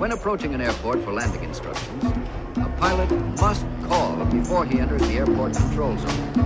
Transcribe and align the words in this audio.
When 0.00 0.12
approaching 0.12 0.54
an 0.54 0.62
airport 0.62 1.04
for 1.04 1.12
landing 1.12 1.44
instructions, 1.44 2.04
a 2.56 2.74
pilot 2.78 3.10
must 3.38 3.66
call 3.86 4.24
before 4.24 4.64
he 4.64 4.80
enters 4.80 5.02
the 5.02 5.18
airport 5.18 5.52
control 5.52 5.94
zone. 5.98 6.40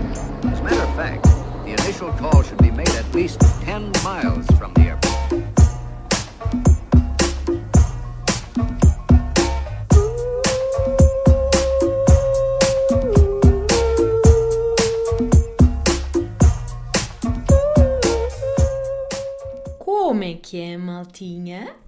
As 0.50 0.58
a 0.58 0.62
matter 0.64 0.82
of 0.82 0.96
fact, 0.96 1.22
the 1.62 1.70
initial 1.70 2.10
call 2.14 2.42
should 2.42 2.58
be 2.58 2.72
made 2.72 2.88
at 2.88 3.14
least 3.14 3.40
10 3.62 3.92
miles 4.02 4.44
from 4.58 4.74
the 4.74 4.80
airport. 4.80 5.04
Como 19.78 20.24
é 20.24 20.34
que 20.34 20.60
é, 20.60 20.76
maltinha? 20.76 21.83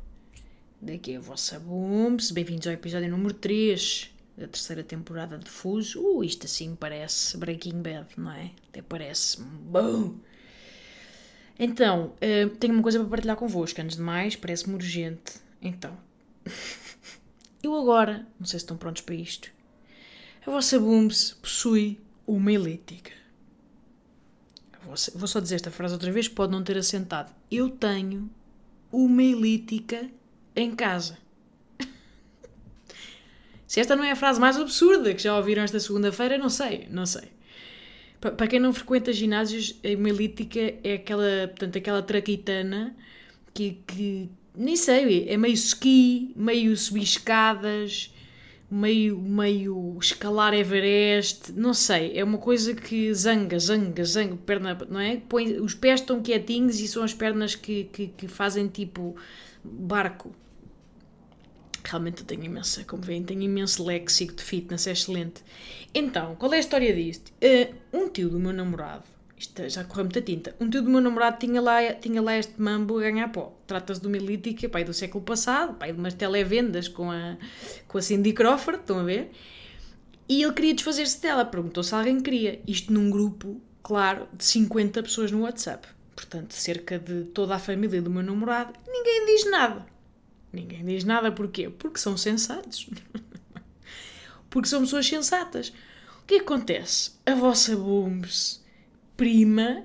Daqui 0.81 1.15
é 1.15 1.17
a 1.17 1.21
vossa 1.21 1.59
Bumps. 1.59 2.31
Bem-vindos 2.31 2.67
ao 2.67 2.73
episódio 2.75 3.11
número 3.11 3.33
3 3.33 4.11
da 4.37 4.47
terceira 4.47 4.85
temporada 4.85 5.39
de 5.39 5.49
Fuso. 5.49 6.03
Uh, 6.03 6.23
isto 6.23 6.45
assim 6.45 6.77
parece 6.77 7.39
Breaking 7.39 7.81
Bad, 7.81 8.09
não 8.19 8.31
é? 8.31 8.51
Até 8.69 8.83
parece 8.83 9.41
bom. 9.41 10.17
Então, 11.59 12.13
eh, 12.21 12.47
tenho 12.61 12.75
uma 12.75 12.83
coisa 12.83 13.01
para 13.01 13.09
partilhar 13.09 13.37
convosco. 13.37 13.81
Antes 13.81 13.97
de 13.97 14.03
mais, 14.03 14.37
parece-me 14.37 14.75
urgente. 14.75 15.41
Então, 15.63 15.97
eu 17.63 17.75
agora, 17.75 18.27
não 18.39 18.47
sei 18.47 18.59
se 18.59 18.65
estão 18.65 18.77
prontos 18.77 19.01
para 19.01 19.15
isto, 19.15 19.51
a 20.47 20.51
vossa 20.51 20.79
Bumps 20.79 21.39
possui 21.41 21.99
uma 22.27 22.53
elítica. 22.53 23.13
Vou 25.15 25.27
só 25.27 25.41
dizer 25.41 25.55
esta 25.55 25.71
frase 25.71 25.95
outra 25.95 26.13
vez, 26.13 26.29
pode 26.29 26.53
não 26.53 26.63
ter 26.63 26.77
assentado. 26.77 27.33
Eu 27.51 27.71
tenho 27.71 28.31
uma 28.93 29.23
elítica 29.23 30.09
em 30.57 30.75
casa. 30.75 31.19
Se 33.67 33.81
esta 33.81 33.97
não 33.97 34.05
é 34.05 34.13
a 34.13 34.17
frase 34.17 34.41
mais 34.41 34.57
absurda 34.57 35.13
que 35.15 35.23
já 35.23 35.37
ouviram 35.37 35.63
esta 35.63 35.81
segunda-feira, 35.81 36.39
não 36.39 36.49
sei, 36.49 36.87
não 36.91 37.05
sei. 37.05 37.29
Pa- 38.21 38.31
Para 38.33 38.47
quem 38.47 38.61
não 38.61 38.73
frequenta 38.73 39.13
ginásios, 39.13 39.79
a 39.85 39.89
hemolítica 39.89 40.75
é 40.85 40.95
aquela, 40.95 41.49
portanto, 41.49 41.77
aquela 41.79 42.03
traquitana 42.03 42.97
que, 43.55 43.79
que 43.87 44.31
nem 44.57 44.77
sei, 44.77 45.29
é 45.29 45.37
meio 45.37 45.55
ski, 45.55 46.33
meio 46.37 46.77
subir 46.77 47.03
escadas, 47.03 48.13
meio, 48.71 49.19
meio 49.19 49.99
escalar 50.01 50.55
Everest, 50.55 51.53
não 51.53 51.75
sei, 51.75 52.17
é 52.19 52.25
uma 52.25 52.39
coisa 52.39 52.75
que 52.75 53.13
zanga, 53.15 53.59
zanga, 53.59 54.05
zanga, 54.05 54.37
perna, 54.37 54.79
não 54.89 55.01
é? 55.01 55.17
Põe, 55.29 55.59
os 55.61 55.75
pés 55.75 56.01
estão 56.01 56.23
quietinhos 56.23 56.81
e 56.81 56.89
são 56.89 57.03
as 57.03 57.15
pernas 57.15 57.55
que, 57.57 57.85
que, 57.85 58.09
que 58.09 58.29
fazem 58.29 58.69
tipo 58.69 59.17
barco. 59.65 60.33
Realmente 61.89 62.23
eu 62.23 62.27
tenho 62.27 62.45
imensa, 62.45 62.85
como 62.85 63.03
veem, 63.03 63.23
tenho 63.23 63.43
imenso 63.43 63.85
léxico 63.85 64.35
de 64.35 64.43
fitness, 64.43 64.87
é 64.89 64.93
excelente. 64.93 65.45
Então, 65.95 66.35
qual 66.35 66.53
é 66.53 66.57
a 66.57 66.61
história 66.61 66.93
disto? 66.93 67.33
Eh, 67.41 67.73
um 67.93 68.09
tio 68.09 68.29
do 68.29 68.41
meu 68.41 68.53
namorado, 68.53 69.05
isto 69.39 69.69
já 69.69 69.85
correu 69.85 70.07
muita 70.07 70.21
tinta, 70.21 70.57
um 70.59 70.69
tio 70.69 70.83
do 70.83 70.91
meu 70.91 71.01
namorado 71.01 71.39
tinha 71.39 71.61
lá, 71.61 71.93
tinha 71.95 72.21
lá 72.21 72.37
este 72.37 72.61
mambo 72.61 72.99
a 72.99 73.03
ganhar 73.03 73.29
pó. 73.29 73.57
Trata-se 73.67 74.01
de 74.01 74.07
uma 74.09 74.17
elítica, 74.17 74.69
pai 74.69 74.83
do 74.83 74.93
século 74.93 75.23
passado, 75.23 75.75
pai 75.75 75.93
de 75.93 75.99
umas 75.99 76.15
televendas 76.15 76.89
com 76.89 77.11
a, 77.11 77.37
com 77.87 77.99
a 77.99 78.03
Cindy 78.03 78.33
Crawford, 78.33 78.81
estão 78.81 78.99
a 78.99 79.05
ver? 79.05 79.31
E 80.29 80.43
ele 80.43 80.53
queria 80.53 80.75
desfazer-se 80.75 81.23
dela, 81.23 81.45
perguntou 81.45 81.85
se 81.85 81.95
alguém 81.95 82.21
queria. 82.21 82.61
Isto 82.67 82.93
num 82.93 83.11
grupo, 83.11 83.61
claro, 83.83 84.27
de 84.33 84.45
50 84.45 85.03
pessoas 85.05 85.31
no 85.31 85.43
WhatsApp. 85.43 85.87
Portanto, 86.17 86.53
cerca 86.53 86.99
de 86.99 87.25
toda 87.27 87.55
a 87.55 87.59
família 87.59 88.03
do 88.03 88.11
meu 88.11 88.23
namorado, 88.23 88.73
ninguém 88.89 89.27
diz 89.27 89.49
nada. 89.51 89.87
Ninguém 90.57 90.83
diz 90.87 91.05
nada 91.05 91.31
porquê? 91.31 91.69
Porque 91.69 91.99
são 91.99 92.17
sensatos. 92.17 92.89
Porque 94.49 94.69
são 94.69 94.81
pessoas 94.81 95.07
sensatas. 95.07 95.69
O 96.23 96.27
que 96.27 96.37
acontece? 96.37 97.11
A 97.27 97.35
vossa 97.35 97.77
Booms 97.77 98.65
prima 99.19 99.85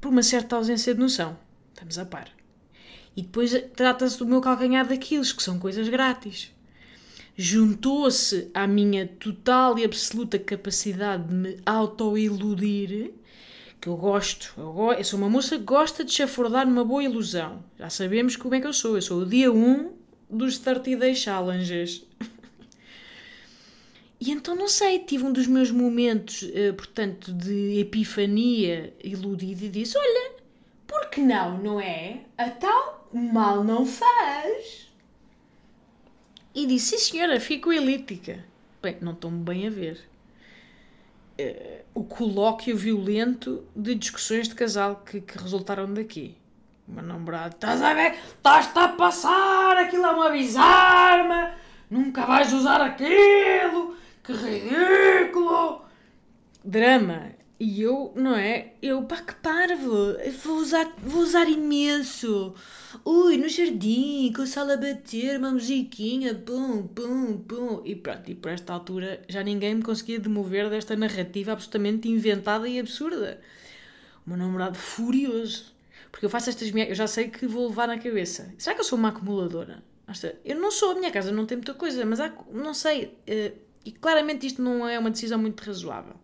por 0.00 0.08
uma 0.10 0.22
certa 0.22 0.56
ausência 0.56 0.94
de 0.94 1.00
noção. 1.00 1.36
Estamos 1.74 1.98
a 1.98 2.06
par. 2.06 2.30
E 3.14 3.20
depois 3.20 3.52
trata-se 3.76 4.18
do 4.18 4.26
meu 4.26 4.40
calcanhar 4.40 4.88
daqueles, 4.88 5.34
que 5.34 5.42
são 5.42 5.58
coisas 5.58 5.86
grátis. 5.88 6.50
Juntou-se 7.36 8.50
à 8.54 8.66
minha 8.66 9.06
total 9.06 9.78
e 9.78 9.84
absoluta 9.84 10.38
capacidade 10.38 11.28
de 11.28 11.34
me 11.34 11.58
auto-iludir, 11.66 13.12
que 13.84 13.88
eu 13.90 13.96
gosto, 13.98 14.54
eu, 14.56 14.72
go- 14.72 14.92
eu 14.94 15.04
sou 15.04 15.18
uma 15.18 15.28
moça 15.28 15.58
que 15.58 15.62
gosta 15.64 16.02
de 16.02 16.10
chafurdar 16.10 16.66
numa 16.66 16.82
boa 16.86 17.04
ilusão. 17.04 17.62
Já 17.78 17.90
sabemos 17.90 18.34
como 18.34 18.54
é 18.54 18.60
que 18.60 18.66
eu 18.66 18.72
sou. 18.72 18.96
Eu 18.96 19.02
sou 19.02 19.18
o 19.20 19.26
dia 19.26 19.52
1 19.52 19.92
dos 20.30 20.56
30 20.58 20.96
Day 20.96 21.14
Challenges. 21.14 22.02
E 24.20 24.30
então, 24.30 24.54
não 24.56 24.68
sei, 24.68 25.00
tive 25.00 25.24
um 25.24 25.32
dos 25.32 25.46
meus 25.46 25.70
momentos, 25.70 26.48
eh, 26.54 26.72
portanto, 26.72 27.30
de 27.30 27.78
epifania 27.80 28.94
iludida 29.02 29.64
e 29.66 29.68
disse: 29.68 29.98
Olha, 29.98 30.32
por 30.86 31.10
que 31.10 31.20
não, 31.20 31.58
não 31.62 31.78
é? 31.80 32.20
A 32.38 32.48
tal 32.48 33.06
mal 33.12 33.62
não 33.62 33.84
faz. 33.84 34.88
E 36.54 36.64
disse: 36.66 36.96
Sim, 36.96 37.12
senhora, 37.12 37.38
fico 37.38 37.70
elítica. 37.70 38.42
Bem, 38.82 38.96
não 39.02 39.12
estou-me 39.12 39.42
bem 39.44 39.66
a 39.66 39.70
ver. 39.70 40.00
Eh, 41.36 41.82
o 41.92 42.04
colóquio 42.04 42.76
violento 42.76 43.64
de 43.74 43.94
discussões 43.94 44.48
de 44.48 44.54
casal 44.54 45.02
que, 45.04 45.20
que 45.20 45.38
resultaram 45.38 45.92
daqui. 45.92 46.36
O 46.86 46.92
meu 46.92 47.02
namorado, 47.02 47.54
estás 47.54 47.80
a 47.82 47.94
ver? 47.94 48.12
Estás-te 48.12 48.78
a 48.78 48.88
passar, 48.88 49.76
aquilo 49.78 50.04
é 50.04 50.10
uma 50.10 50.30
bizarma, 50.30 51.52
nunca 51.90 52.26
vais 52.26 52.52
usar 52.52 52.80
aquilo, 52.80 53.96
que 54.22 54.32
ridículo. 54.32 55.82
Drama. 56.62 57.32
E 57.58 57.80
eu, 57.80 58.12
não 58.16 58.34
é? 58.34 58.74
Eu, 58.82 59.02
pá, 59.04 59.16
que 59.22 59.34
parvo, 59.36 60.16
vou 60.42 60.56
usar, 60.58 60.92
vou 60.98 61.22
usar 61.22 61.48
imenso. 61.48 62.52
Ui, 63.04 63.36
no 63.38 63.48
jardim, 63.48 64.32
com 64.34 64.42
a 64.42 64.46
sala 64.46 64.74
a 64.74 64.76
bater, 64.76 65.38
uma 65.38 65.52
musiquinha, 65.52 66.34
pum, 66.34 66.86
pum, 66.88 67.38
pum. 67.38 67.80
E 67.84 67.94
pronto, 67.94 68.28
e 68.30 68.34
por 68.34 68.50
esta 68.50 68.72
altura 68.72 69.22
já 69.28 69.42
ninguém 69.42 69.76
me 69.76 69.82
conseguia 69.82 70.18
demover 70.18 70.68
desta 70.68 70.96
narrativa 70.96 71.52
absolutamente 71.52 72.08
inventada 72.08 72.68
e 72.68 72.78
absurda. 72.78 73.40
O 74.26 74.30
meu 74.30 74.38
namorado 74.38 74.76
furioso. 74.76 75.72
Porque 76.10 76.26
eu 76.26 76.30
faço 76.30 76.50
estas 76.50 76.70
minhas. 76.72 76.88
Eu 76.90 76.94
já 76.96 77.06
sei 77.06 77.28
que 77.28 77.46
vou 77.46 77.68
levar 77.68 77.86
na 77.88 77.98
cabeça. 77.98 78.52
Será 78.58 78.74
que 78.74 78.80
eu 78.80 78.84
sou 78.84 78.98
uma 78.98 79.08
acumuladora? 79.10 79.82
Eu 80.44 80.56
não 80.60 80.70
sou, 80.70 80.92
a 80.92 80.94
minha 80.96 81.10
casa 81.10 81.32
não 81.32 81.46
tem 81.46 81.56
muita 81.56 81.74
coisa, 81.74 82.04
mas 82.04 82.20
há, 82.20 82.32
não 82.52 82.74
sei. 82.74 83.16
eh, 83.26 83.52
E 83.84 83.92
claramente 83.92 84.46
isto 84.46 84.62
não 84.62 84.86
é 84.88 84.98
uma 84.98 85.10
decisão 85.10 85.38
muito 85.38 85.60
razoável. 85.62 86.14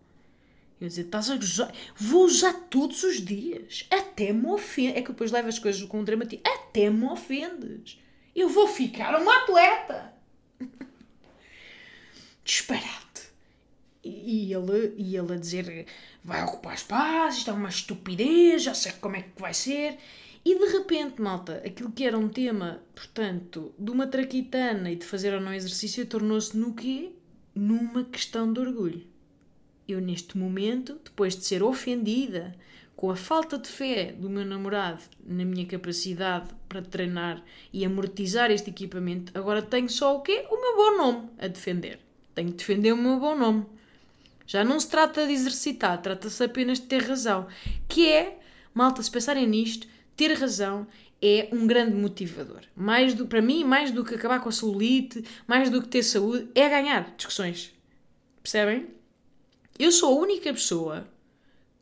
Eu 0.81 0.89
dizer, 0.89 1.03
estás 1.03 1.31
a 1.31 1.37
gozar? 1.37 1.73
Vou 1.95 2.25
usar 2.25 2.55
todos 2.71 3.03
os 3.03 3.23
dias. 3.23 3.87
Até 3.91 4.33
me 4.33 4.47
ofendes. 4.47 4.97
É 4.97 5.03
que 5.03 5.13
depois 5.13 5.31
levo 5.31 5.49
as 5.49 5.59
coisas 5.59 5.83
com 5.83 6.01
um 6.01 6.05
dramatismo. 6.05 6.43
Até 6.47 6.89
me 6.89 7.05
ofendes. 7.05 7.99
Eu 8.35 8.49
vou 8.49 8.67
ficar 8.67 9.21
uma 9.21 9.43
atleta. 9.43 10.15
Disparate. 12.43 13.11
E 14.03 14.53
ele, 14.53 14.95
e 14.97 15.15
ele 15.15 15.35
a 15.35 15.37
dizer 15.37 15.87
vai 16.25 16.43
ocupar 16.45 16.75
espaço, 16.75 17.39
isto 17.39 17.51
é 17.51 17.53
uma 17.53 17.69
estupidez, 17.69 18.63
já 18.63 18.73
sei 18.73 18.93
como 18.93 19.17
é 19.17 19.23
que 19.23 19.41
vai 19.41 19.53
ser. 19.53 19.99
E 20.43 20.59
de 20.59 20.67
repente, 20.73 21.21
malta, 21.21 21.63
aquilo 21.67 21.93
que 21.93 22.05
era 22.05 22.19
um 22.19 22.29
tema, 22.29 22.83
portanto, 22.95 23.75
de 23.79 23.91
uma 23.91 24.07
traquitana 24.07 24.91
e 24.91 24.97
de 24.97 25.05
fazer 25.05 25.35
ou 25.35 25.41
não 25.41 25.53
exercício, 25.53 26.07
tornou-se 26.07 26.57
no 26.57 26.73
quê? 26.73 27.13
Numa 27.55 28.05
questão 28.05 28.51
de 28.51 28.59
orgulho. 28.59 29.10
Eu, 29.91 30.01
neste 30.01 30.39
momento, 30.39 31.01
depois 31.05 31.35
de 31.37 31.45
ser 31.45 31.65
ofendida 31.65 32.55
com 32.95 33.11
a 33.11 33.17
falta 33.17 33.59
de 33.59 33.69
fé 33.69 34.13
do 34.13 34.31
meu 34.31 34.45
namorado 34.45 35.03
na 35.27 35.45
minha 35.45 35.67
capacidade 35.67 36.51
para 36.69 36.81
treinar 36.81 37.43
e 37.73 37.85
amortizar 37.85 38.53
este 38.53 38.71
equipamento, 38.71 39.37
agora 39.37 39.61
tenho 39.61 39.89
só 39.89 40.17
o 40.17 40.21
quê? 40.21 40.47
O 40.49 40.61
meu 40.61 40.77
bom 40.77 40.97
nome 40.97 41.31
a 41.39 41.49
defender. 41.49 41.99
Tenho 42.37 42.51
de 42.51 42.57
defender 42.57 42.93
o 42.93 42.97
meu 42.97 43.19
bom 43.19 43.37
nome. 43.37 43.67
Já 44.47 44.63
não 44.63 44.79
se 44.79 44.89
trata 44.89 45.27
de 45.27 45.33
exercitar, 45.33 46.01
trata-se 46.01 46.45
apenas 46.45 46.79
de 46.79 46.87
ter 46.87 47.03
razão. 47.03 47.49
Que 47.89 48.09
é, 48.09 48.39
malta, 48.73 49.03
se 49.03 49.11
pensarem 49.11 49.49
nisto, 49.49 49.89
ter 50.15 50.35
razão 50.35 50.87
é 51.21 51.49
um 51.51 51.67
grande 51.67 51.97
motivador. 51.97 52.61
Mais 52.77 53.13
do, 53.13 53.27
para 53.27 53.43
mim, 53.43 53.65
mais 53.65 53.91
do 53.91 54.05
que 54.05 54.15
acabar 54.15 54.41
com 54.41 54.51
a 54.51 54.53
celulite, 54.53 55.25
mais 55.49 55.69
do 55.69 55.83
que 55.83 55.89
ter 55.89 56.05
saúde, 56.05 56.49
é 56.55 56.69
ganhar 56.69 57.13
discussões. 57.17 57.75
Percebem? 58.41 59.00
Eu 59.83 59.91
sou 59.93 60.17
a 60.19 60.21
única 60.23 60.53
pessoa 60.53 61.09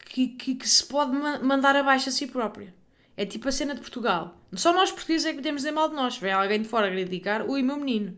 que, 0.04 0.28
que, 0.28 0.54
que 0.54 0.68
se 0.68 0.84
pode 0.86 1.12
ma- 1.12 1.38
mandar 1.40 1.74
abaixo 1.76 2.08
a 2.08 2.12
si 2.12 2.26
própria. 2.26 2.74
É 3.16 3.26
tipo 3.26 3.48
a 3.48 3.52
cena 3.52 3.74
de 3.74 3.80
Portugal. 3.80 4.38
Só 4.54 4.72
nós 4.72 4.92
portugueses 4.92 5.26
é 5.26 5.30
que 5.30 5.36
podemos 5.38 5.62
dizer 5.62 5.72
mal 5.72 5.88
de 5.88 5.94
nós. 5.96 6.16
Vem 6.18 6.32
alguém 6.32 6.62
de 6.62 6.68
fora 6.68 6.90
criticar, 6.90 7.44
ui, 7.48 7.62
meu 7.62 7.76
menino. 7.76 8.16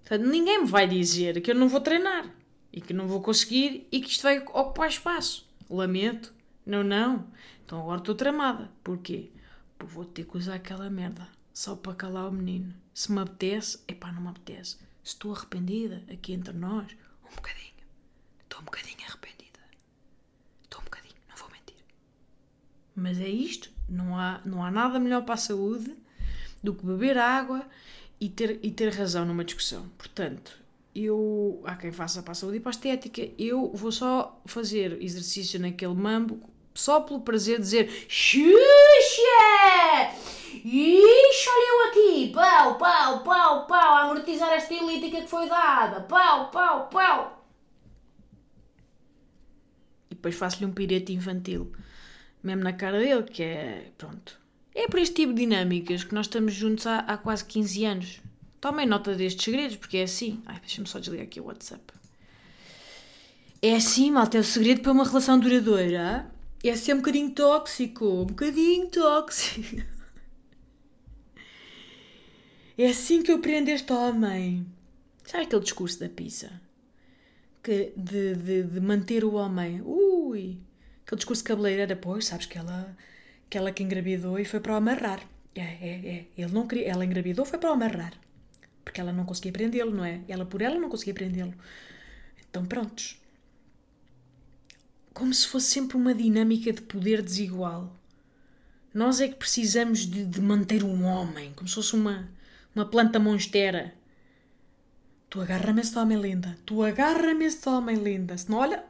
Portanto, 0.00 0.28
ninguém 0.28 0.60
me 0.62 0.66
vai 0.68 0.86
dizer 0.86 1.40
que 1.40 1.50
eu 1.50 1.54
não 1.54 1.68
vou 1.68 1.80
treinar 1.80 2.32
e 2.72 2.80
que 2.80 2.92
não 2.92 3.06
vou 3.08 3.20
conseguir 3.20 3.86
e 3.90 4.00
que 4.00 4.08
isto 4.10 4.22
vai 4.22 4.38
ocupar 4.38 4.88
espaço. 4.88 5.48
Lamento. 5.68 6.32
Não, 6.64 6.84
não. 6.84 7.26
Então 7.64 7.80
agora 7.80 7.98
estou 7.98 8.14
tramada. 8.14 8.70
Porquê? 8.84 9.30
Porque 9.78 9.92
vou 9.92 10.04
ter 10.04 10.24
que 10.24 10.36
usar 10.36 10.54
aquela 10.54 10.88
merda. 10.88 11.26
só 11.52 11.74
para 11.76 11.94
calar 11.94 12.28
o 12.28 12.32
menino. 12.32 12.72
Se 12.94 13.10
me 13.12 13.20
apetece, 13.20 13.80
epá, 13.88 14.12
não 14.12 14.22
me 14.22 14.28
apetece. 14.28 14.76
Estou 15.02 15.34
arrependida, 15.34 16.02
aqui 16.12 16.32
entre 16.32 16.52
nós, 16.54 16.86
um 17.30 17.34
bocadinho. 17.34 17.71
Estou 18.52 18.60
um 18.60 18.64
bocadinho 18.66 18.98
arrependida. 19.08 19.60
Estou 20.62 20.82
um 20.82 20.84
bocadinho, 20.84 21.14
não 21.26 21.36
vou 21.36 21.48
mentir. 21.48 21.76
Mas 22.94 23.18
é 23.18 23.26
isto, 23.26 23.70
não 23.88 24.18
há, 24.18 24.42
não 24.44 24.62
há 24.62 24.70
nada 24.70 25.00
melhor 25.00 25.22
para 25.22 25.36
a 25.36 25.38
saúde 25.38 25.96
do 26.62 26.74
que 26.74 26.84
beber 26.84 27.16
água 27.16 27.66
e 28.20 28.28
ter, 28.28 28.60
e 28.62 28.70
ter 28.70 28.92
razão 28.92 29.24
numa 29.24 29.42
discussão. 29.42 29.88
Portanto, 29.96 30.60
eu, 30.94 31.62
há 31.64 31.76
quem 31.76 31.90
faça 31.92 32.22
para 32.22 32.32
a 32.32 32.34
saúde 32.34 32.58
e 32.58 32.60
para 32.60 32.68
a 32.68 32.76
estética, 32.76 33.26
eu 33.38 33.72
vou 33.72 33.90
só 33.90 34.38
fazer 34.44 35.00
exercício 35.00 35.58
naquele 35.58 35.94
mambo 35.94 36.38
só 36.74 37.00
pelo 37.00 37.22
prazer 37.22 37.56
de 37.56 37.62
dizer 37.62 38.06
Xuxa! 38.06 38.52
Ixi, 40.52 41.48
olha 41.48 41.68
eu 41.70 41.88
aqui! 41.88 42.32
Pau, 42.34 42.76
pau, 42.76 43.20
pau, 43.20 43.66
pau! 43.66 43.94
A 43.94 44.00
amortizar 44.02 44.52
esta 44.52 44.74
elítica 44.74 45.22
que 45.22 45.26
foi 45.26 45.48
dada! 45.48 46.02
Pau, 46.02 46.50
pau, 46.50 46.90
pau! 46.90 47.41
Depois 50.22 50.36
faço-lhe 50.36 50.66
um 50.66 50.70
pirete 50.70 51.12
infantil, 51.12 51.72
mesmo 52.44 52.62
na 52.62 52.72
cara 52.72 53.00
dele, 53.00 53.24
que 53.24 53.42
é. 53.42 53.90
pronto. 53.98 54.40
É 54.72 54.86
por 54.86 55.00
este 55.00 55.16
tipo 55.16 55.34
de 55.34 55.40
dinâmicas 55.40 56.04
que 56.04 56.14
nós 56.14 56.26
estamos 56.26 56.54
juntos 56.54 56.86
há, 56.86 57.00
há 57.00 57.16
quase 57.16 57.44
15 57.44 57.84
anos. 57.84 58.20
Tomem 58.60 58.86
nota 58.86 59.16
destes 59.16 59.44
segredos, 59.44 59.76
porque 59.76 59.96
é 59.96 60.04
assim. 60.04 60.40
Ai, 60.46 60.60
deixa-me 60.60 60.86
só 60.86 61.00
desligar 61.00 61.26
aqui 61.26 61.40
o 61.40 61.46
WhatsApp. 61.46 61.82
É 63.60 63.74
assim, 63.74 64.12
malta, 64.12 64.36
é 64.36 64.40
o 64.40 64.44
segredo 64.44 64.82
para 64.82 64.92
uma 64.92 65.04
relação 65.04 65.40
duradoura. 65.40 66.30
É 66.62 66.76
ser 66.76 66.94
um 66.94 66.98
bocadinho 66.98 67.32
tóxico. 67.32 68.06
Um 68.06 68.26
bocadinho 68.26 68.88
tóxico. 68.88 69.82
É 72.78 72.86
assim 72.86 73.22
que 73.22 73.30
eu 73.30 73.38
prendo 73.38 73.68
este 73.68 73.92
homem. 73.92 74.66
Sabe 75.24 75.44
aquele 75.44 75.62
discurso 75.62 76.00
da 76.00 76.08
pizza? 76.08 76.50
Que, 77.62 77.92
de, 77.96 78.34
de, 78.34 78.62
de 78.64 78.80
manter 78.80 79.24
o 79.24 79.34
homem. 79.34 79.80
Ui! 79.82 80.58
Aquele 81.04 81.18
discurso 81.18 81.44
cabeleireiro 81.44 81.92
era, 81.92 82.00
pois, 82.00 82.26
sabes 82.26 82.46
que 82.46 82.58
ela, 82.58 82.96
que 83.48 83.56
ela 83.56 83.70
que 83.70 83.82
engravidou 83.82 84.38
e 84.38 84.44
foi 84.44 84.60
para 84.60 84.72
o 84.72 84.76
amarrar. 84.76 85.20
É, 85.54 85.60
é, 85.60 86.08
é. 86.16 86.26
Ele 86.36 86.52
não 86.52 86.66
queria, 86.66 86.88
ela 86.88 87.04
engravidou 87.04 87.44
foi 87.44 87.58
para 87.58 87.70
o 87.70 87.74
amarrar. 87.74 88.14
Porque 88.84 89.00
ela 89.00 89.12
não 89.12 89.24
conseguia 89.24 89.52
prendê-lo, 89.52 89.94
não 89.94 90.04
é? 90.04 90.20
Ela 90.28 90.44
por 90.44 90.60
ela 90.62 90.78
não 90.78 90.88
conseguia 90.88 91.14
prendê-lo. 91.14 91.54
Então, 92.48 92.64
prontos. 92.64 93.20
Como 95.14 95.32
se 95.32 95.46
fosse 95.46 95.66
sempre 95.70 95.96
uma 95.96 96.14
dinâmica 96.14 96.72
de 96.72 96.82
poder 96.82 97.22
desigual. 97.22 97.94
Nós 98.92 99.20
é 99.20 99.28
que 99.28 99.36
precisamos 99.36 100.00
de, 100.00 100.24
de 100.24 100.40
manter 100.40 100.82
um 100.82 101.04
homem, 101.04 101.52
como 101.54 101.68
se 101.68 101.74
fosse 101.74 101.94
uma, 101.94 102.28
uma 102.74 102.84
planta 102.84 103.18
monstera. 103.18 103.94
Tu 105.32 105.40
agarra-me 105.40 105.80
este 105.80 105.98
homem 105.98 106.20
linda. 106.20 106.58
Tu 106.66 106.82
agarra-me 106.82 107.46
este 107.46 107.66
homem 107.66 107.96
linda. 107.96 108.36
Se 108.36 108.50
não, 108.50 108.58
olha, 108.58 108.84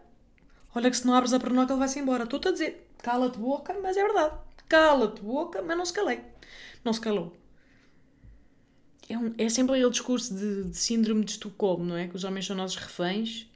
olha 0.75 0.91
que 0.91 0.97
se 0.97 1.07
não 1.07 1.15
abres 1.15 1.33
a 1.33 1.39
pernoca 1.39 1.73
ele 1.73 1.79
vai-se 1.79 2.01
embora. 2.01 2.25
Estou-te 2.25 2.49
a 2.49 2.51
dizer, 2.51 2.91
cala-te 2.99 3.39
boca, 3.39 3.73
mas 3.81 3.97
é 3.97 4.03
verdade. 4.03 4.35
Cala-te 4.69 5.23
boca, 5.23 5.63
mas 5.63 5.77
não 5.77 5.85
se 5.85 5.93
calei. 5.93 6.21
Não 6.85 6.93
se 6.93 7.01
calou. 7.01 7.37
É, 9.09 9.17
um, 9.17 9.33
é 9.39 9.49
sempre 9.49 9.77
aquele 9.77 9.91
discurso 9.93 10.35
de, 10.35 10.65
de, 10.65 10.77
síndrome 10.77 11.25
de 11.25 11.31
Estocolmo, 11.31 11.85
não 11.85 11.97
é? 11.97 12.09
Que 12.09 12.17
os 12.17 12.25
homens 12.25 12.45
são 12.45 12.57
nossos 12.57 12.77
reféns 12.77 13.49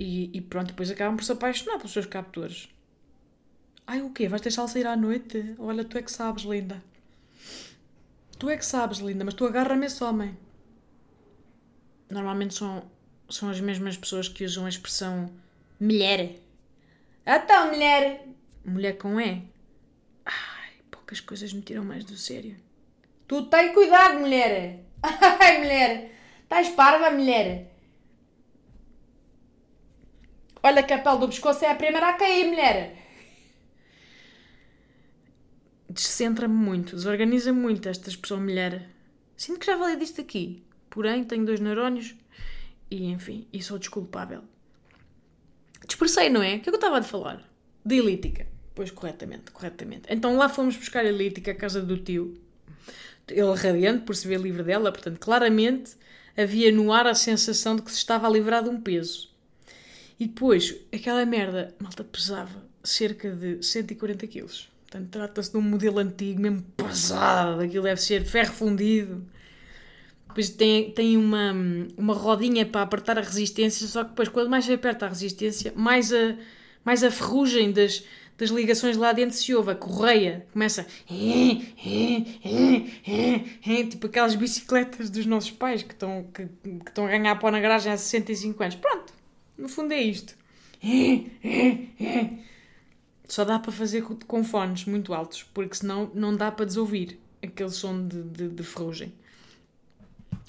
e, 0.00 0.30
e 0.32 0.40
pronto, 0.40 0.68
depois 0.68 0.90
acabam 0.90 1.14
por 1.14 1.24
se 1.24 1.32
apaixonar 1.32 1.76
pelos 1.76 1.92
seus 1.92 2.06
captores. 2.06 2.70
Ai, 3.86 4.00
o 4.00 4.08
quê? 4.08 4.28
Vais 4.28 4.40
deixá-lo 4.40 4.68
sair 4.68 4.86
à 4.86 4.96
noite? 4.96 5.54
Olha, 5.58 5.84
tu 5.84 5.98
é 5.98 6.02
que 6.02 6.10
sabes, 6.10 6.44
linda. 6.44 6.82
Tu 8.38 8.48
é 8.48 8.56
que 8.56 8.64
sabes, 8.64 9.00
linda, 9.00 9.26
mas 9.26 9.34
tu 9.34 9.44
agarra-me 9.44 9.84
esse 9.84 10.02
homem. 10.02 10.34
Normalmente 12.12 12.54
são, 12.54 12.90
são 13.30 13.48
as 13.48 13.60
mesmas 13.60 13.96
pessoas 13.96 14.28
que 14.28 14.44
usam 14.44 14.66
a 14.66 14.68
expressão 14.68 15.30
mulher. 15.80 16.36
Então, 17.26 17.68
mulher. 17.68 18.26
Mulher 18.64 18.98
com 18.98 19.20
E. 19.20 19.42
Ai, 20.24 20.72
poucas 20.90 21.20
coisas 21.20 21.52
me 21.52 21.62
tiram 21.62 21.84
mais 21.84 22.04
do 22.04 22.16
sério. 22.16 22.56
Tu 23.26 23.42
tem 23.46 23.72
cuidado, 23.72 24.20
mulher. 24.20 24.80
Ai, 25.02 25.58
mulher. 25.58 26.12
Estás 26.42 26.68
parva, 26.70 27.10
mulher. 27.10 27.72
Olha 30.62 30.82
que 30.82 30.92
a 30.92 30.98
pele 30.98 31.18
do 31.18 31.28
pescoço 31.28 31.64
é 31.64 31.70
a 31.70 31.74
primeira 31.74 32.10
a 32.10 32.12
cair, 32.12 32.46
mulher 32.46 33.02
descentra-me 35.92 36.54
muito, 36.54 36.96
desorganiza-me 36.96 37.60
muito 37.60 37.88
esta 37.88 38.08
expressão 38.08 38.40
mulher. 38.40 38.88
Sinto 39.36 39.60
que 39.60 39.66
já 39.66 39.78
falei 39.78 39.96
disto 39.96 40.20
aqui, 40.20 40.62
porém 40.92 41.24
tenho 41.24 41.46
dois 41.46 41.58
neurónios 41.58 42.14
e, 42.90 43.06
enfim, 43.06 43.48
e 43.50 43.62
sou 43.62 43.78
desculpável. 43.78 44.42
Dispersei, 45.86 46.28
não 46.28 46.42
é? 46.42 46.56
O 46.56 46.60
que 46.60 46.60
é 46.60 46.62
que 46.64 46.70
eu 46.70 46.74
estava 46.74 46.98
a 46.98 47.02
falar? 47.02 47.42
De 47.84 47.96
elítica. 47.96 48.46
Pois, 48.74 48.90
corretamente, 48.90 49.50
corretamente. 49.50 50.02
Então 50.08 50.36
lá 50.36 50.50
fomos 50.50 50.76
buscar 50.76 51.04
a 51.04 51.08
elítica 51.08 51.50
à 51.50 51.54
casa 51.54 51.80
do 51.80 51.96
tio. 51.96 52.38
Ele 53.26 53.54
radiante 53.54 54.04
por 54.04 54.14
se 54.14 54.28
ver 54.28 54.38
livre 54.38 54.62
dela, 54.62 54.92
portanto, 54.92 55.18
claramente 55.18 55.96
havia 56.36 56.70
no 56.70 56.92
ar 56.92 57.06
a 57.06 57.14
sensação 57.14 57.76
de 57.76 57.82
que 57.82 57.90
se 57.90 57.96
estava 57.96 58.26
a 58.26 58.30
livrar 58.30 58.62
de 58.62 58.68
um 58.68 58.80
peso. 58.80 59.30
E 60.20 60.26
depois, 60.26 60.76
aquela 60.92 61.24
merda, 61.24 61.74
malta, 61.80 62.04
pesava 62.04 62.62
cerca 62.84 63.30
de 63.30 63.62
140 63.62 64.26
quilos. 64.26 64.70
Portanto, 64.82 65.08
trata-se 65.10 65.50
de 65.52 65.56
um 65.56 65.62
modelo 65.62 65.98
antigo, 66.00 66.40
mesmo 66.40 66.62
pesado, 66.76 67.62
aquilo 67.62 67.84
deve 67.84 68.00
ser 68.00 68.24
ferro 68.26 68.52
fundido. 68.52 69.24
Depois 70.32 70.48
tem, 70.48 70.90
tem 70.92 71.16
uma, 71.18 71.52
uma 71.94 72.14
rodinha 72.14 72.64
para 72.64 72.80
apertar 72.80 73.18
a 73.18 73.20
resistência, 73.20 73.86
só 73.86 74.02
que 74.02 74.10
depois, 74.10 74.30
quando 74.30 74.48
mais 74.48 74.64
se 74.64 74.72
aperta 74.72 75.04
a 75.04 75.08
resistência, 75.10 75.74
mais 75.76 76.10
a, 76.10 76.36
mais 76.82 77.04
a 77.04 77.10
ferrugem 77.10 77.70
das, 77.70 78.02
das 78.38 78.48
ligações 78.48 78.96
lá 78.96 79.12
dentro 79.12 79.36
se 79.36 79.54
ouve, 79.54 79.72
a 79.72 79.74
correia 79.74 80.46
começa. 80.50 80.86
Tipo 83.90 84.06
aquelas 84.06 84.34
bicicletas 84.34 85.10
dos 85.10 85.26
nossos 85.26 85.50
pais 85.50 85.82
que 85.82 85.92
estão, 85.92 86.26
que, 86.32 86.46
que 86.46 86.88
estão 86.88 87.04
a 87.04 87.10
ganhar 87.10 87.38
pó 87.38 87.50
na 87.50 87.60
garagem 87.60 87.92
há 87.92 87.96
65 87.98 88.62
anos. 88.62 88.76
Pronto, 88.76 89.12
no 89.58 89.68
fundo 89.68 89.92
é 89.92 90.00
isto. 90.00 90.34
Só 93.28 93.44
dá 93.44 93.58
para 93.58 93.70
fazer 93.70 94.02
com 94.26 94.42
fones 94.42 94.86
muito 94.86 95.12
altos, 95.12 95.42
porque 95.42 95.74
senão 95.74 96.10
não 96.14 96.34
dá 96.34 96.50
para 96.50 96.64
desouvir 96.64 97.20
aquele 97.42 97.70
som 97.70 98.06
de, 98.06 98.22
de, 98.22 98.48
de 98.48 98.62
ferrugem. 98.62 99.12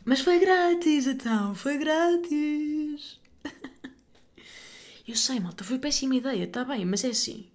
Mas 0.05 0.19
foi 0.19 0.37
grátis, 0.37 1.07
então, 1.07 1.55
foi 1.55 1.77
grátis. 1.77 3.19
eu 5.07 5.15
sei, 5.15 5.39
malta, 5.39 5.63
foi 5.63 5.79
péssima 5.79 6.15
ideia, 6.15 6.43
está 6.43 6.65
bem, 6.65 6.85
mas 6.85 7.05
é 7.05 7.09
assim. 7.09 7.47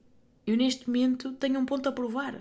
Eu 0.46 0.56
neste 0.56 0.86
momento 0.86 1.32
tenho 1.32 1.60
um 1.60 1.66
ponto 1.66 1.86
a 1.88 1.92
provar. 1.92 2.40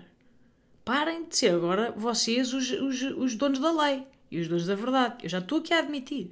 Parem 0.82 1.28
de 1.28 1.36
ser 1.36 1.54
agora 1.54 1.92
vocês 1.92 2.54
os, 2.54 2.70
os, 2.70 3.02
os 3.02 3.34
donos 3.34 3.58
da 3.58 3.70
lei 3.70 4.06
e 4.30 4.40
os 4.40 4.48
donos 4.48 4.66
da 4.66 4.74
verdade. 4.74 5.24
Eu 5.24 5.28
já 5.28 5.40
estou 5.40 5.58
aqui 5.58 5.74
a 5.74 5.80
admitir. 5.80 6.30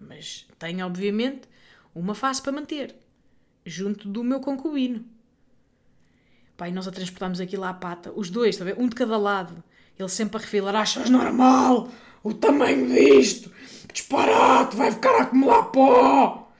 Mas 0.00 0.44
tenho, 0.58 0.84
obviamente, 0.84 1.42
uma 1.94 2.16
face 2.16 2.42
para 2.42 2.50
manter, 2.50 2.96
junto 3.64 4.08
do 4.08 4.24
meu 4.24 4.40
concubino. 4.40 5.04
Pai, 6.56 6.72
nós 6.72 6.88
a 6.88 6.90
transportámos 6.90 7.40
aquilo 7.40 7.62
à 7.62 7.72
pata, 7.72 8.12
os 8.16 8.28
dois, 8.28 8.56
está 8.56 8.64
a 8.64 8.66
ver? 8.66 8.80
Um 8.80 8.88
de 8.88 8.96
cada 8.96 9.16
lado. 9.16 9.62
Ele 9.96 10.08
sempre 10.08 10.38
a 10.38 10.40
refilar: 10.40 10.74
Achas 10.74 11.08
normal 11.08 11.88
o 12.22 12.34
tamanho 12.34 12.86
disto? 12.88 13.50
Disparate, 13.92 14.76
vai 14.76 14.92
ficar 14.92 15.10
a 15.16 15.22
acumular 15.22 15.64
pó! 15.64 16.52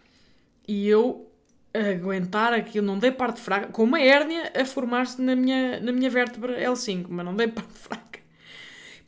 E 0.66 0.88
eu 0.88 1.30
aguentar 1.72 2.52
aquilo, 2.52 2.86
não 2.86 2.98
dei 2.98 3.10
parte 3.10 3.40
fraca, 3.40 3.68
com 3.68 3.84
uma 3.84 4.00
hérnia 4.00 4.52
a 4.54 4.64
formar-se 4.64 5.20
na 5.20 5.36
minha, 5.36 5.80
na 5.80 5.92
minha 5.92 6.10
vértebra 6.10 6.60
L5, 6.60 7.06
mas 7.08 7.24
não 7.24 7.36
dei 7.36 7.48
parte 7.48 7.72
fraca 7.78 8.08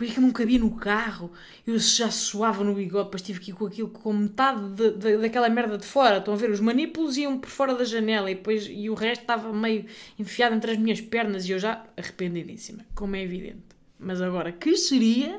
porque 0.00 0.14
que 0.14 0.20
não 0.20 0.30
cabia 0.30 0.58
no 0.58 0.70
carro, 0.76 1.30
eu 1.66 1.78
já 1.78 2.10
suava 2.10 2.64
no 2.64 2.74
bigode, 2.74 3.04
depois 3.04 3.20
tive 3.20 3.38
que 3.38 3.50
ir 3.50 3.54
com 3.54 3.66
aquilo 3.66 3.90
com 3.90 4.14
metade 4.14 4.70
de, 4.70 4.92
de, 4.92 5.18
daquela 5.18 5.46
merda 5.50 5.76
de 5.76 5.84
fora. 5.84 6.16
Estão 6.16 6.32
a 6.32 6.36
ver? 6.38 6.48
Os 6.48 6.58
manípulos 6.58 7.18
iam 7.18 7.38
por 7.38 7.50
fora 7.50 7.74
da 7.74 7.84
janela 7.84 8.30
e, 8.30 8.34
depois, 8.34 8.66
e 8.66 8.88
o 8.88 8.94
resto 8.94 9.20
estava 9.20 9.52
meio 9.52 9.84
enfiado 10.18 10.54
entre 10.54 10.70
as 10.70 10.78
minhas 10.78 11.02
pernas 11.02 11.46
e 11.46 11.52
eu 11.52 11.58
já 11.58 11.84
arrependidíssima, 11.98 12.86
como 12.94 13.14
é 13.14 13.22
evidente. 13.22 13.60
Mas 13.98 14.22
agora, 14.22 14.52
que 14.52 14.74
seria 14.74 15.38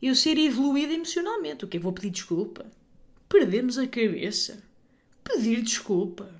eu 0.00 0.14
ser 0.14 0.38
evoluída 0.38 0.92
emocionalmente? 0.92 1.64
O 1.64 1.68
que 1.68 1.76
é? 1.76 1.80
Vou 1.80 1.92
pedir 1.92 2.10
desculpa? 2.10 2.66
Perdermos 3.28 3.78
a 3.78 3.86
cabeça? 3.86 4.62
Pedir 5.24 5.62
desculpa? 5.62 6.30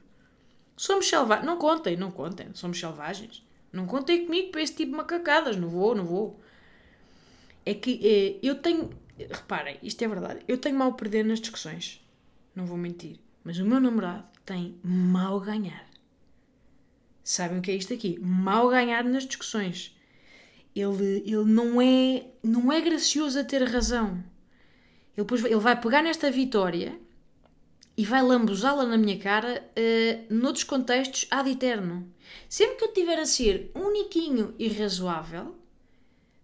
Somos 0.77 1.09
selvagens. 1.09 1.47
Não 1.47 1.57
contem, 1.57 1.97
não 1.97 2.11
contem. 2.11 2.49
Somos 2.55 2.79
selvagens. 2.79 3.45
Não 3.73 3.87
contem 3.87 4.25
comigo 4.25 4.51
para 4.51 4.63
esse 4.63 4.75
tipo 4.75 4.93
de 4.93 4.97
macacadas. 4.97 5.57
Não 5.57 5.69
vou, 5.69 5.95
não 5.95 6.05
vou 6.05 6.41
é 7.67 7.75
que 7.75 8.01
é, 8.07 8.47
eu 8.47 8.55
tenho. 8.55 8.89
Reparem, 9.19 9.79
isto 9.83 10.01
é 10.03 10.09
verdade. 10.09 10.41
Eu 10.47 10.57
tenho 10.57 10.79
mal 10.79 10.93
perder 10.95 11.25
nas 11.25 11.41
discussões. 11.41 12.01
Não 12.55 12.65
vou 12.65 12.79
mentir. 12.79 13.19
Mas 13.43 13.59
o 13.59 13.65
meu 13.65 13.81
namorado 13.81 14.25
tem 14.45 14.79
mal 14.85 15.41
ganhar. 15.41 15.85
Sabem 17.25 17.59
o 17.59 17.63
que 17.63 17.73
é 17.73 17.75
isto 17.75 17.93
aqui? 17.93 18.19
Mal 18.21 18.69
ganhar 18.69 19.03
nas 19.03 19.27
discussões. 19.27 19.96
Ele, 20.77 21.23
ele 21.25 21.45
não, 21.45 21.81
é, 21.81 22.27
não 22.43 22.71
é 22.71 22.81
gracioso 22.81 23.39
a 23.39 23.45
ter 23.45 23.63
razão. 23.63 24.23
Ele, 25.17 25.25
depois, 25.25 25.43
ele 25.43 25.57
vai 25.57 25.81
pegar 25.81 26.03
nesta 26.03 26.31
vitória 26.31 26.99
e 27.97 28.05
vai 28.05 28.23
lambuzá-la 28.23 28.85
na 28.85 28.99
minha 28.99 29.19
cara 29.19 29.65
uh, 29.71 30.35
noutros 30.35 30.65
contextos 30.65 31.27
ad 31.31 31.51
eterno. 31.51 32.07
Sempre 32.49 32.77
que 32.77 32.85
eu 32.85 32.93
tiver 32.93 33.19
a 33.19 33.25
ser 33.25 33.71
uniquinho 33.75 34.55
e 34.59 34.69
razoável, 34.69 35.57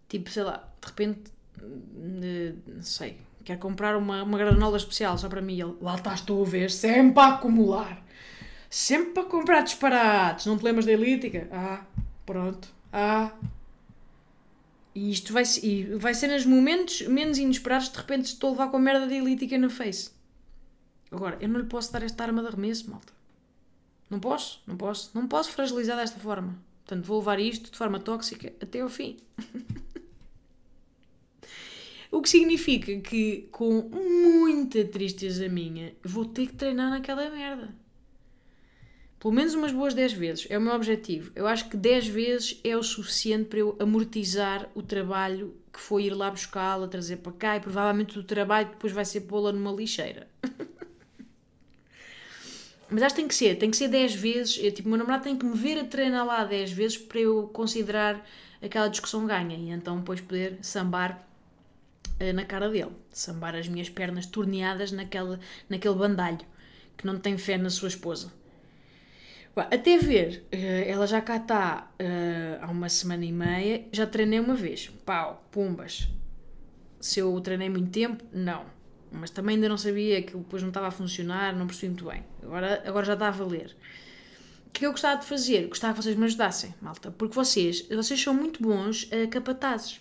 tipo, 0.09 0.31
sei 0.31 0.45
lá, 0.45 0.67
de 0.81 0.87
repente, 0.89 1.31
uh, 1.61 2.59
não 2.67 2.83
sei, 2.83 3.19
quero 3.45 3.61
comprar 3.61 3.97
uma, 3.97 4.23
uma 4.23 4.39
granola 4.39 4.79
especial 4.79 5.19
só 5.19 5.29
para 5.29 5.43
mim, 5.43 5.61
ele, 5.61 5.77
lá 5.81 5.97
estás 5.97 6.23
tu 6.23 6.41
a 6.41 6.45
ver, 6.47 6.71
sempre 6.71 7.23
a 7.23 7.35
acumular, 7.35 8.03
sempre 8.71 9.13
para 9.13 9.25
comprar 9.25 9.61
disparates, 9.61 10.47
não 10.47 10.57
te 10.57 10.65
lembras 10.65 10.87
da 10.87 10.93
elítica? 10.93 11.49
Ah, 11.53 11.85
pronto, 12.25 12.69
ah, 12.91 13.31
e 14.95 15.11
isto 15.11 15.33
vai, 15.33 15.45
e 15.63 15.85
vai 15.97 16.15
ser 16.15 16.29
nos 16.29 16.45
momentos 16.45 17.03
menos 17.03 17.39
inesperados, 17.39 17.89
de 17.89 17.97
repente 17.97 18.27
estou 18.27 18.49
a 18.49 18.53
levar 18.53 18.69
com 18.69 18.77
a 18.77 18.81
merda 18.81 19.07
de 19.07 19.15
elítica 19.15 19.57
na 19.57 19.71
face. 19.71 20.11
Agora, 21.11 21.39
eu 21.41 21.49
não 21.49 21.61
lhe 21.61 21.67
posso 21.67 21.93
dar 21.93 22.03
esta 22.03 22.25
arma 22.25 22.43
de 22.43 22.49
arremesso, 22.49 22.91
malta. 22.91 23.13
Não 24.09 24.21
posso, 24.21 24.63
não 24.67 24.77
posso. 24.77 25.11
Não 25.15 25.27
posso 25.27 25.51
fragilizar 25.51 25.97
desta 25.97 26.19
forma. 26.19 26.59
Portanto, 26.85 27.07
vou 27.07 27.19
levar 27.19 27.41
isto 27.41 27.71
de 27.71 27.79
forma 27.79 27.99
tóxica 27.99 28.53
até 28.61 28.81
ao 28.81 28.89
fim. 28.89 29.17
o 32.11 32.21
que 32.21 32.29
significa 32.29 32.95
que, 33.01 33.49
com 33.51 33.89
muita 33.89 34.85
tristeza 34.85 35.49
minha, 35.49 35.95
vou 36.05 36.27
ter 36.27 36.49
que 36.49 36.55
treinar 36.55 36.91
naquela 36.91 37.31
merda. 37.31 37.75
Pelo 39.23 39.35
menos 39.35 39.55
umas 39.55 39.71
boas 39.71 39.95
10 39.95 40.15
vezes. 40.15 40.47
É 40.51 40.59
o 40.59 40.61
meu 40.61 40.75
objetivo. 40.75 41.31
Eu 41.37 41.47
acho 41.47 41.69
que 41.69 41.77
10 41.77 42.09
vezes 42.09 42.61
é 42.65 42.77
o 42.77 42.83
suficiente 42.83 43.45
para 43.45 43.61
eu 43.61 43.77
amortizar 43.79 44.69
o 44.75 44.83
trabalho 44.83 45.55
que 45.73 45.79
foi 45.79 46.07
ir 46.07 46.11
lá 46.11 46.29
buscá-la, 46.29 46.89
trazer 46.89 47.19
para 47.19 47.31
cá 47.31 47.57
e 47.57 47.61
provavelmente 47.61 48.19
o 48.19 48.25
trabalho 48.25 48.71
depois 48.71 48.93
vai 48.93 49.05
ser 49.05 49.21
pô-la 49.21 49.53
numa 49.53 49.71
lixeira. 49.71 50.27
Mas 52.91 53.01
acho 53.01 53.15
que 53.15 53.21
tem 53.21 53.29
que 53.29 53.35
ser, 53.37 53.57
tem 53.59 53.71
que 53.71 53.77
ser 53.77 53.87
10 53.87 54.17
vezes. 54.17 54.59
Eu, 54.61 54.73
tipo, 54.73 54.89
o 54.89 54.91
meu 54.91 54.99
namorado 54.99 55.23
tem 55.23 55.39
que 55.39 55.47
me 55.47 55.57
ver 55.57 55.79
a 55.79 55.85
treinar 55.85 56.27
lá 56.27 56.43
10 56.43 56.73
vezes 56.73 56.99
para 56.99 57.21
eu 57.21 57.49
considerar 57.53 58.29
aquela 58.61 58.89
discussão 58.89 59.25
ganha 59.25 59.57
e 59.57 59.71
então 59.71 59.99
depois 59.99 60.21
poder 60.21 60.59
sambar 60.63 61.25
uh, 62.21 62.33
na 62.35 62.45
cara 62.45 62.69
dele. 62.69 62.91
Sambar 63.13 63.55
as 63.55 63.69
minhas 63.69 63.89
pernas 63.89 64.27
torneadas 64.27 64.91
naquele, 64.91 65.39
naquele 65.69 65.95
bandalho 65.95 66.41
que 66.97 67.07
não 67.07 67.21
tem 67.21 67.39
fé 67.39 67.57
na 67.57 67.71
sua 67.71 67.87
esposa. 67.87 68.42
Até 69.55 69.99
ver, 69.99 70.45
eh, 70.51 70.89
ela 70.89 71.07
já 71.07 71.21
cá 71.21 71.37
está 71.37 71.91
uh, 72.01 72.65
há 72.65 72.71
uma 72.71 72.89
semana 72.89 73.25
e 73.25 73.33
meia, 73.33 73.87
já 73.93 74.07
treinei 74.07 74.41
uma 74.41 74.55
vez. 74.55 74.91
Pau, 75.05 75.47
pumbas. 75.51 76.09
Se 76.99 77.21
eu 77.21 77.39
treinei 77.41 77.69
muito 77.69 77.91
tempo, 77.91 78.25
não. 78.33 78.65
Mas 79.11 79.29
também 79.29 79.57
ainda 79.57 79.69
não 79.69 79.77
sabia 79.77 80.23
que 80.23 80.35
depois 80.35 80.63
não 80.63 80.71
estava 80.71 80.89
a 80.89 80.91
funcionar, 80.91 81.55
não 81.55 81.67
percebi 81.67 81.89
muito 81.89 82.07
bem. 82.07 82.25
Agora, 82.43 82.83
agora 82.87 83.05
já 83.05 83.13
está 83.13 83.29
a 83.29 83.31
valer. 83.31 83.77
O 84.69 84.71
que 84.71 84.87
eu 84.87 84.91
gostava 84.91 85.21
de 85.21 85.27
fazer? 85.27 85.69
Gostava 85.69 85.93
que 85.93 86.03
vocês 86.03 86.17
me 86.17 86.25
ajudassem, 86.25 86.75
malta. 86.81 87.11
Porque 87.11 87.35
vocês, 87.35 87.87
vocês 87.89 88.23
são 88.23 88.33
muito 88.33 88.63
bons 88.63 89.05
uh, 89.05 89.29
capatazes. 89.29 90.01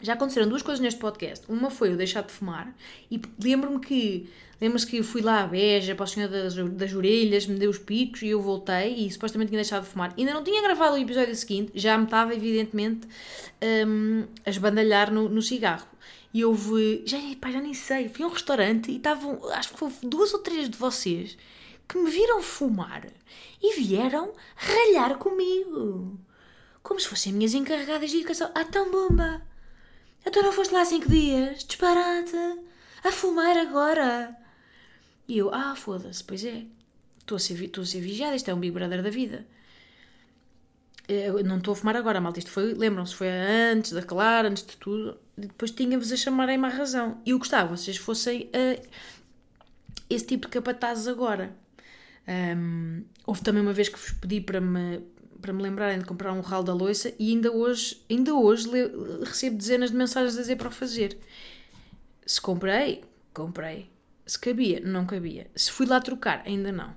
Já 0.00 0.14
aconteceram 0.14 0.48
duas 0.48 0.62
coisas 0.62 0.80
neste 0.80 1.00
podcast. 1.00 1.44
Uma 1.48 1.70
foi 1.70 1.90
eu 1.92 1.96
deixar 1.96 2.22
de 2.22 2.32
fumar 2.32 2.74
e 3.10 3.20
lembro-me 3.42 3.80
que 3.80 4.28
Lembras 4.60 4.84
que 4.84 5.02
fui 5.04 5.22
lá 5.22 5.44
à 5.44 5.46
Beja, 5.46 5.94
para 5.94 6.04
o 6.04 6.06
senhor 6.06 6.28
das, 6.28 6.54
das 6.54 6.92
orelhas, 6.92 7.46
me 7.46 7.56
deu 7.58 7.70
os 7.70 7.78
picos 7.78 8.22
e 8.22 8.28
eu 8.28 8.42
voltei 8.42 8.94
e 8.94 9.10
supostamente 9.10 9.50
tinha 9.50 9.58
deixado 9.58 9.84
de 9.84 9.90
fumar. 9.90 10.12
Ainda 10.18 10.34
não 10.34 10.42
tinha 10.42 10.60
gravado 10.60 10.96
o 10.96 10.98
episódio 10.98 11.34
seguinte, 11.36 11.70
já 11.76 11.96
me 11.96 12.04
estava, 12.04 12.34
evidentemente, 12.34 13.06
um, 13.86 14.26
a 14.44 14.50
esbandalhar 14.50 15.12
no, 15.12 15.28
no 15.28 15.40
cigarro. 15.40 15.86
E 16.34 16.44
houve. 16.44 17.04
Já, 17.06 17.18
pá, 17.40 17.50
já 17.50 17.60
nem 17.60 17.72
sei. 17.72 18.08
Fui 18.08 18.24
a 18.24 18.28
um 18.28 18.32
restaurante 18.32 18.90
e 18.90 18.96
estavam. 18.96 19.40
Acho 19.52 19.72
que 19.72 19.82
houve 19.82 19.96
duas 20.02 20.34
ou 20.34 20.40
três 20.40 20.68
de 20.68 20.76
vocês 20.76 21.38
que 21.88 21.96
me 21.96 22.10
viram 22.10 22.42
fumar 22.42 23.06
e 23.62 23.80
vieram 23.80 24.32
ralhar 24.56 25.16
comigo. 25.18 26.18
Como 26.82 27.00
se 27.00 27.08
fossem 27.08 27.32
minhas 27.32 27.54
encarregadas 27.54 28.10
de 28.10 28.18
educação. 28.18 28.50
Ah, 28.54 28.64
tão 28.64 28.90
bomba! 28.90 29.47
Então 30.26 30.42
não 30.42 30.52
foste 30.52 30.72
lá 30.72 30.84
cinco 30.84 31.08
dias? 31.08 31.64
Disparate! 31.64 32.36
A 33.04 33.12
fumar 33.12 33.56
agora! 33.56 34.36
E 35.26 35.38
eu, 35.38 35.52
ah, 35.54 35.76
foda-se, 35.76 36.24
pois 36.24 36.44
é. 36.44 36.64
Estou 37.18 37.36
a, 37.36 37.38
ser, 37.38 37.62
estou 37.62 37.82
a 37.82 37.86
ser 37.86 38.00
vigiada, 38.00 38.34
isto 38.34 38.50
é 38.50 38.54
um 38.54 38.60
Big 38.60 38.72
Brother 38.72 39.02
da 39.02 39.10
vida. 39.10 39.46
Eu 41.06 41.42
não 41.42 41.58
estou 41.58 41.72
a 41.72 41.76
fumar 41.76 41.96
agora, 41.96 42.20
malta. 42.20 42.38
Isto 42.38 42.50
foi, 42.50 42.74
lembram-se, 42.74 43.14
foi 43.14 43.28
antes 43.30 43.92
da 43.92 44.02
Clara, 44.02 44.48
antes 44.48 44.64
de 44.64 44.76
tudo. 44.76 45.18
Depois 45.36 45.70
tinha-vos 45.70 46.12
a 46.12 46.16
chamarem-me 46.16 46.66
à 46.66 46.68
razão. 46.68 47.20
E 47.24 47.30
eu 47.30 47.38
gostava 47.38 47.74
que 47.74 47.80
vocês 47.80 47.96
fossem 47.96 48.50
uh, 48.54 48.88
esse 50.08 50.26
tipo 50.26 50.46
de 50.46 50.52
capatazes 50.52 51.06
agora. 51.06 51.54
Um, 52.28 53.04
houve 53.26 53.40
também 53.42 53.62
uma 53.62 53.72
vez 53.72 53.88
que 53.88 53.98
vos 53.98 54.12
pedi 54.12 54.40
para 54.40 54.60
me, 54.60 55.00
para 55.40 55.52
me 55.52 55.62
lembrarem 55.62 55.98
de 55.98 56.04
comprar 56.04 56.32
um 56.32 56.40
ralo 56.40 56.64
da 56.64 56.74
loiça 56.74 57.12
e 57.18 57.30
ainda 57.30 57.52
hoje, 57.52 58.02
ainda 58.10 58.34
hoje 58.34 58.68
recebo 59.24 59.56
dezenas 59.56 59.90
de 59.90 59.96
mensagens 59.96 60.36
a 60.36 60.40
dizer 60.40 60.56
para 60.56 60.68
o 60.68 60.72
fazer. 60.72 61.18
Se 62.26 62.40
comprei, 62.40 63.04
comprei. 63.32 63.90
Se 64.26 64.38
cabia, 64.38 64.80
não 64.80 65.06
cabia. 65.06 65.50
Se 65.54 65.70
fui 65.70 65.86
lá 65.86 66.00
trocar, 66.00 66.42
ainda 66.44 66.70
não. 66.70 66.94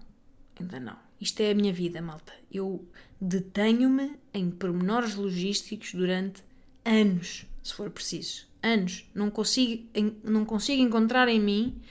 Ainda 0.59 0.79
não. 0.79 0.97
Isto 1.19 1.41
é 1.41 1.51
a 1.51 1.55
minha 1.55 1.71
vida, 1.71 2.01
malta. 2.01 2.33
Eu 2.51 2.85
detenho-me 3.19 4.17
em 4.33 4.49
pormenores 4.49 5.15
logísticos 5.15 5.93
durante 5.93 6.43
anos, 6.83 7.45
se 7.63 7.73
for 7.73 7.89
preciso. 7.89 8.47
Anos. 8.61 9.09
Não 9.13 9.29
consigo, 9.29 9.87
não 10.23 10.43
consigo 10.43 10.81
encontrar 10.81 11.27
em 11.29 11.39
mim 11.39 11.81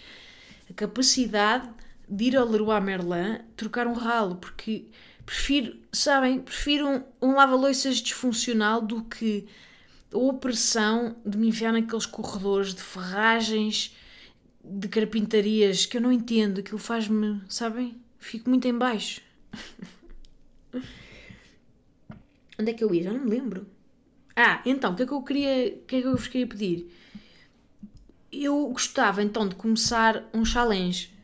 a 0.69 0.75
capacidade 0.75 1.71
de 2.09 2.25
ir 2.25 2.37
ao 2.37 2.47
Leroy 2.47 2.81
Merlin 2.81 3.39
trocar 3.57 3.87
um 3.87 3.93
ralo, 3.93 4.37
porque 4.37 4.87
prefiro, 5.31 5.79
sabem, 5.93 6.41
prefiro 6.41 6.89
um, 6.89 7.05
um 7.23 7.35
lava-loiças 7.37 7.99
disfuncional 7.99 8.83
do 8.83 9.05
que 9.05 9.47
a 10.13 10.19
opressão 10.19 11.15
de 11.25 11.39
me 11.39 11.47
enfiar 11.49 11.73
naqueles 11.73 12.05
corredores 12.05 12.75
de 12.75 12.83
ferragens 12.83 13.97
de 14.65 14.89
carpintarias 14.89 15.87
que 15.87 15.97
eu 15.97 16.01
não 16.01 16.11
entendo, 16.11 16.59
aquilo 16.59 16.79
faz-me, 16.79 17.41
sabem? 17.49 18.03
Fico 18.19 18.51
muito 18.51 18.67
em 18.67 18.77
baixo. 18.77 19.23
Onde 22.59 22.73
é 22.73 22.75
que 22.75 22.83
eu 22.83 22.93
ia? 22.93 23.05
Já 23.05 23.13
não 23.13 23.21
me 23.21 23.31
lembro. 23.31 23.69
Ah, 24.35 24.61
então, 24.67 24.93
o 24.93 24.97
que 24.97 25.05
é 25.05 25.07
que 25.07 25.13
eu 25.13 25.23
queria, 25.23 25.77
o 25.77 25.87
que 25.87 25.97
é 25.97 26.01
que 26.03 26.07
eu 26.09 26.17
vos 26.17 26.27
queria 26.27 26.47
pedir? 26.49 26.93
Eu 28.33 28.69
gostava 28.69 29.23
então 29.23 29.49
de 29.49 29.55
começar 29.55 30.29
um 30.35 30.45
challenge, 30.45 31.15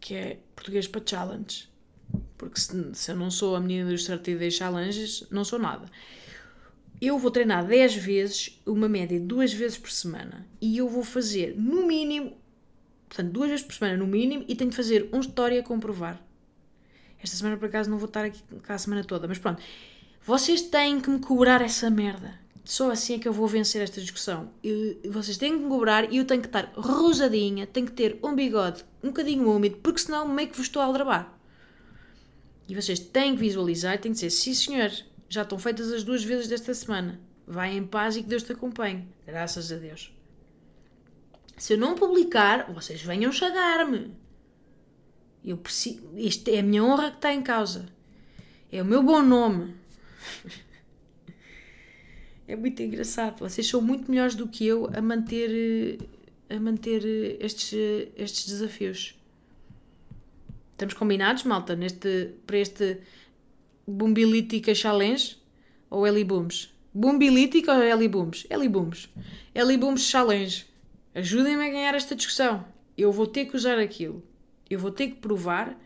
que 0.00 0.14
é 0.14 0.40
português 0.56 0.88
para 0.88 1.02
challenge. 1.04 1.71
Porque 2.52 2.60
se, 2.60 2.90
se 2.92 3.10
eu 3.10 3.16
não 3.16 3.30
sou 3.30 3.56
a 3.56 3.60
menina 3.60 3.88
dos 3.88 4.04
30 4.04 4.34
Days 4.36 4.54
Challenges, 4.54 5.26
não 5.30 5.42
sou 5.42 5.58
nada. 5.58 5.86
Eu 7.00 7.18
vou 7.18 7.30
treinar 7.30 7.66
10 7.66 7.94
vezes, 7.96 8.60
uma 8.66 8.90
média 8.90 9.18
de 9.18 9.24
2 9.24 9.54
vezes 9.54 9.78
por 9.78 9.90
semana. 9.90 10.46
E 10.60 10.76
eu 10.76 10.86
vou 10.86 11.02
fazer, 11.02 11.56
no 11.56 11.86
mínimo, 11.86 12.36
portanto, 13.08 13.32
2 13.32 13.50
vezes 13.50 13.64
por 13.64 13.74
semana 13.74 13.96
no 13.96 14.06
mínimo, 14.06 14.44
e 14.46 14.54
tenho 14.54 14.68
de 14.68 14.76
fazer 14.76 15.08
um 15.14 15.20
história 15.20 15.58
a 15.60 15.62
comprovar. 15.62 16.22
Esta 17.22 17.36
semana, 17.36 17.56
por 17.56 17.66
acaso, 17.66 17.88
não 17.88 17.96
vou 17.96 18.06
estar 18.06 18.26
aqui 18.26 18.42
cá 18.62 18.74
a 18.74 18.78
semana 18.78 19.02
toda, 19.02 19.26
mas 19.26 19.38
pronto. 19.38 19.62
Vocês 20.24 20.60
têm 20.60 21.00
que 21.00 21.08
me 21.08 21.20
cobrar 21.20 21.62
essa 21.62 21.88
merda. 21.88 22.38
Só 22.64 22.90
assim 22.90 23.14
é 23.14 23.18
que 23.18 23.26
eu 23.26 23.32
vou 23.32 23.48
vencer 23.48 23.80
esta 23.80 24.00
discussão. 24.00 24.50
E 24.62 24.98
vocês 25.08 25.38
têm 25.38 25.56
que 25.56 25.64
me 25.64 25.70
cobrar 25.70 26.12
e 26.12 26.18
eu 26.18 26.24
tenho 26.26 26.42
que 26.42 26.48
estar 26.48 26.70
rosadinha, 26.76 27.66
tenho 27.66 27.86
que 27.86 27.92
ter 27.92 28.18
um 28.22 28.34
bigode 28.34 28.84
um 29.02 29.08
bocadinho 29.08 29.50
úmido, 29.50 29.78
porque 29.82 30.00
senão 30.00 30.28
meio 30.28 30.48
que 30.48 30.56
vos 30.56 30.66
estou 30.66 30.82
a 30.82 30.84
aldrabar. 30.84 31.41
E 32.72 32.74
vocês 32.74 32.98
têm 32.98 33.34
que 33.34 33.40
visualizar 33.42 33.96
e 33.96 33.98
têm 33.98 34.12
que 34.12 34.14
dizer, 34.14 34.30
sim 34.30 34.54
senhor, 34.54 34.90
já 35.28 35.42
estão 35.42 35.58
feitas 35.58 35.92
as 35.92 36.02
duas 36.02 36.24
vezes 36.24 36.48
desta 36.48 36.72
semana. 36.72 37.20
Vai 37.46 37.76
em 37.76 37.86
paz 37.86 38.16
e 38.16 38.22
que 38.22 38.28
Deus 38.30 38.44
te 38.44 38.52
acompanhe. 38.52 39.06
Graças 39.26 39.70
a 39.70 39.76
Deus. 39.76 40.10
Se 41.58 41.74
eu 41.74 41.78
não 41.78 41.94
publicar, 41.94 42.72
vocês 42.72 43.02
venham 43.02 43.30
chagar-me. 43.30 44.16
Eu 45.44 45.58
preciso. 45.58 46.16
Isto 46.16 46.48
é 46.48 46.60
a 46.60 46.62
minha 46.62 46.82
honra 46.82 47.10
que 47.10 47.18
está 47.18 47.34
em 47.34 47.42
causa. 47.42 47.84
É 48.72 48.80
o 48.80 48.86
meu 48.86 49.02
bom 49.02 49.20
nome. 49.20 49.74
é 52.48 52.56
muito 52.56 52.82
engraçado. 52.82 53.40
Vocês 53.40 53.68
são 53.68 53.82
muito 53.82 54.10
melhores 54.10 54.34
do 54.34 54.48
que 54.48 54.66
eu 54.66 54.88
a 54.94 55.02
manter, 55.02 55.98
a 56.48 56.58
manter 56.58 57.04
estes, 57.38 57.74
estes 58.16 58.46
desafios. 58.46 59.21
Estamos 60.82 60.94
combinados, 60.94 61.44
malta, 61.44 61.76
neste, 61.76 62.34
para 62.44 62.58
este 62.58 62.98
Bumbilítica 63.86 64.74
Challenge 64.74 65.38
ou 65.88 66.04
Elibooms? 66.04 66.74
Bumbilítica 66.92 67.72
ou 67.72 67.84
Elibooms? 67.84 68.48
Elibooms. 68.50 69.08
Elibooms 69.54 70.00
Challenge. 70.00 70.66
Ajudem-me 71.14 71.68
a 71.68 71.70
ganhar 71.70 71.94
esta 71.94 72.16
discussão. 72.16 72.64
Eu 72.98 73.12
vou 73.12 73.28
ter 73.28 73.44
que 73.44 73.54
usar 73.54 73.78
aquilo. 73.78 74.24
Eu 74.68 74.80
vou 74.80 74.90
ter 74.90 75.06
que 75.06 75.20
provar 75.20 75.78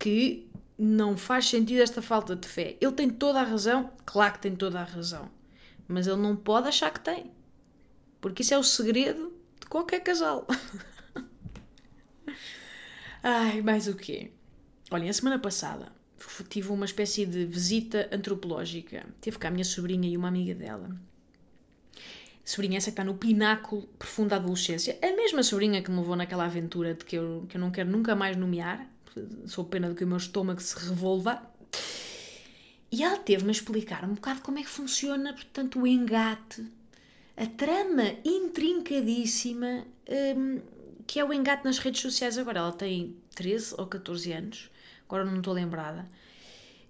que 0.00 0.50
não 0.76 1.16
faz 1.16 1.48
sentido 1.48 1.80
esta 1.80 2.02
falta 2.02 2.34
de 2.34 2.48
fé. 2.48 2.76
Ele 2.80 2.92
tem 2.92 3.08
toda 3.08 3.38
a 3.40 3.44
razão, 3.44 3.92
claro 4.04 4.32
que 4.32 4.40
tem 4.40 4.56
toda 4.56 4.80
a 4.80 4.84
razão, 4.84 5.30
mas 5.86 6.08
ele 6.08 6.20
não 6.20 6.34
pode 6.34 6.66
achar 6.66 6.92
que 6.92 6.98
tem, 6.98 7.30
porque 8.20 8.42
isso 8.42 8.52
é 8.52 8.58
o 8.58 8.64
segredo 8.64 9.32
de 9.60 9.68
qualquer 9.68 10.00
casal. 10.00 10.44
Ai, 13.22 13.60
mais 13.62 13.88
o 13.88 13.94
quê? 13.94 14.30
Olhem, 14.90 15.08
a 15.08 15.12
semana 15.12 15.38
passada 15.38 15.92
tive 16.48 16.70
uma 16.70 16.84
espécie 16.84 17.24
de 17.24 17.44
visita 17.44 18.08
antropológica. 18.12 19.06
Teve 19.20 19.38
cá 19.38 19.48
a 19.48 19.50
minha 19.50 19.64
sobrinha 19.64 20.08
e 20.08 20.16
uma 20.16 20.28
amiga 20.28 20.54
dela. 20.54 20.90
Sobrinha 22.44 22.78
essa 22.78 22.86
que 22.86 22.92
está 22.92 23.04
no 23.04 23.14
pináculo 23.14 23.82
profundo 23.98 24.30
da 24.30 24.36
adolescência. 24.36 24.98
A 25.02 25.14
mesma 25.14 25.42
sobrinha 25.42 25.82
que 25.82 25.90
me 25.90 25.98
levou 25.98 26.16
naquela 26.16 26.46
aventura 26.46 26.94
de 26.94 27.04
que 27.04 27.16
eu, 27.16 27.44
que 27.48 27.56
eu 27.56 27.60
não 27.60 27.70
quero 27.70 27.90
nunca 27.90 28.16
mais 28.16 28.36
nomear. 28.36 28.86
Sou 29.46 29.64
pena 29.64 29.88
de 29.88 29.94
que 29.94 30.04
o 30.04 30.06
meu 30.06 30.16
estômago 30.16 30.60
se 30.60 30.76
revolva. 30.78 31.42
E 32.90 33.02
ela 33.02 33.18
teve-me 33.18 33.50
a 33.50 33.52
explicar 33.52 34.04
um 34.04 34.14
bocado 34.14 34.40
como 34.40 34.58
é 34.58 34.62
que 34.62 34.68
funciona, 34.68 35.34
portanto, 35.34 35.80
o 35.80 35.86
engate. 35.86 36.64
A 37.36 37.46
trama 37.46 38.14
intrincadíssima 38.24 39.84
hum, 40.36 40.60
que 41.08 41.18
é 41.18 41.24
o 41.24 41.32
engate 41.32 41.64
nas 41.64 41.78
redes 41.78 42.00
sociais 42.00 42.38
agora. 42.38 42.60
Ela 42.60 42.72
tem 42.72 43.16
13 43.34 43.74
ou 43.76 43.86
14 43.86 44.32
anos 44.32 44.70
agora 45.08 45.24
não 45.24 45.38
estou 45.38 45.54
lembrada. 45.54 46.08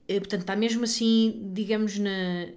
Eh, 0.09 0.19
portanto, 0.19 0.41
está 0.41 0.57
mesmo 0.57 0.85
assim, 0.85 1.51
digamos, 1.55 1.99
na, 1.99 2.49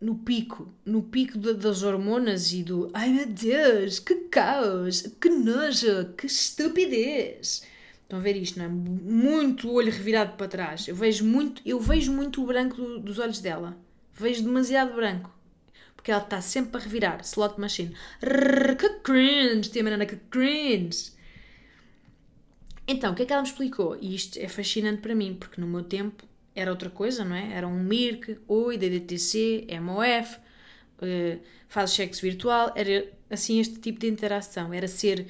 no 0.00 0.16
pico, 0.16 0.74
no 0.84 1.02
pico 1.02 1.38
de, 1.38 1.54
das 1.54 1.82
hormonas 1.82 2.52
e 2.52 2.62
do 2.64 2.90
ai 2.92 3.10
meu 3.10 3.26
Deus, 3.26 4.00
que 4.00 4.14
caos, 4.28 5.02
que 5.20 5.30
nojo, 5.30 6.12
que 6.16 6.26
estupidez. 6.26 7.62
Estão 8.02 8.18
a 8.18 8.22
ver 8.22 8.36
isto, 8.36 8.58
não 8.58 8.66
é? 8.66 8.68
Muito 8.68 9.70
olho 9.70 9.90
revirado 9.90 10.36
para 10.36 10.48
trás. 10.48 10.88
Eu 10.88 10.94
vejo 10.94 11.24
muito, 11.24 11.62
eu 11.64 11.80
vejo 11.80 12.12
muito 12.12 12.42
o 12.42 12.46
branco 12.46 12.76
do, 12.76 12.98
dos 12.98 13.18
olhos 13.18 13.40
dela. 13.40 13.76
Vejo 14.12 14.42
demasiado 14.42 14.94
branco. 14.94 15.33
Porque 16.04 16.12
ela 16.12 16.22
está 16.22 16.38
sempre 16.42 16.78
a 16.78 16.84
revirar. 16.84 17.22
Slot 17.22 17.58
machine. 17.58 17.96
Rrr, 18.22 18.76
que 18.76 18.90
cringe, 19.02 19.70
tia 19.70 19.82
Mariana, 19.82 20.04
que 20.04 20.16
cringe. 20.16 21.12
Então, 22.86 23.12
o 23.12 23.16
que 23.16 23.22
é 23.22 23.24
que 23.24 23.32
ela 23.32 23.40
me 23.40 23.48
explicou? 23.48 23.96
E 23.98 24.14
isto 24.14 24.38
é 24.38 24.46
fascinante 24.46 25.00
para 25.00 25.14
mim, 25.14 25.34
porque 25.34 25.58
no 25.58 25.66
meu 25.66 25.82
tempo 25.82 26.22
era 26.54 26.70
outra 26.70 26.90
coisa, 26.90 27.24
não 27.24 27.34
é? 27.34 27.54
Era 27.54 27.66
um 27.66 27.82
MIRC, 27.82 28.38
OI, 28.46 28.76
DDTC, 28.76 29.66
MOF, 29.80 30.36
uh, 30.36 31.40
faz 31.68 31.92
sexo 31.92 32.20
virtual, 32.20 32.70
era 32.76 33.10
assim 33.30 33.58
este 33.58 33.78
tipo 33.78 33.98
de 33.98 34.06
interação. 34.06 34.74
Era 34.74 34.86
ser, 34.86 35.26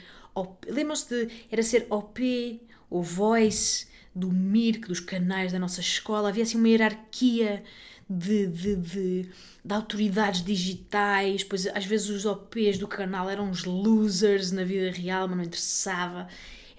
lembram-se 0.66 1.08
de, 1.08 1.32
era 1.52 1.62
ser 1.62 1.86
OP, 1.88 2.60
ou 2.90 3.00
voice 3.00 3.86
do 4.12 4.32
MIRC, 4.32 4.88
dos 4.88 4.98
canais 4.98 5.52
da 5.52 5.58
nossa 5.60 5.80
escola, 5.80 6.30
havia 6.30 6.42
assim 6.42 6.58
uma 6.58 6.68
hierarquia 6.68 7.62
de, 8.08 8.46
de, 8.46 8.76
de, 8.76 9.22
de, 9.64 9.72
autoridades 9.72 10.42
digitais, 10.42 11.42
pois 11.42 11.66
às 11.66 11.84
vezes 11.84 12.08
os 12.10 12.26
OPs 12.26 12.78
do 12.78 12.86
canal 12.86 13.28
eram 13.30 13.48
uns 13.48 13.64
losers 13.64 14.52
na 14.52 14.64
vida 14.64 14.90
real, 14.90 15.28
mas 15.28 15.36
não 15.36 15.44
interessava. 15.44 16.28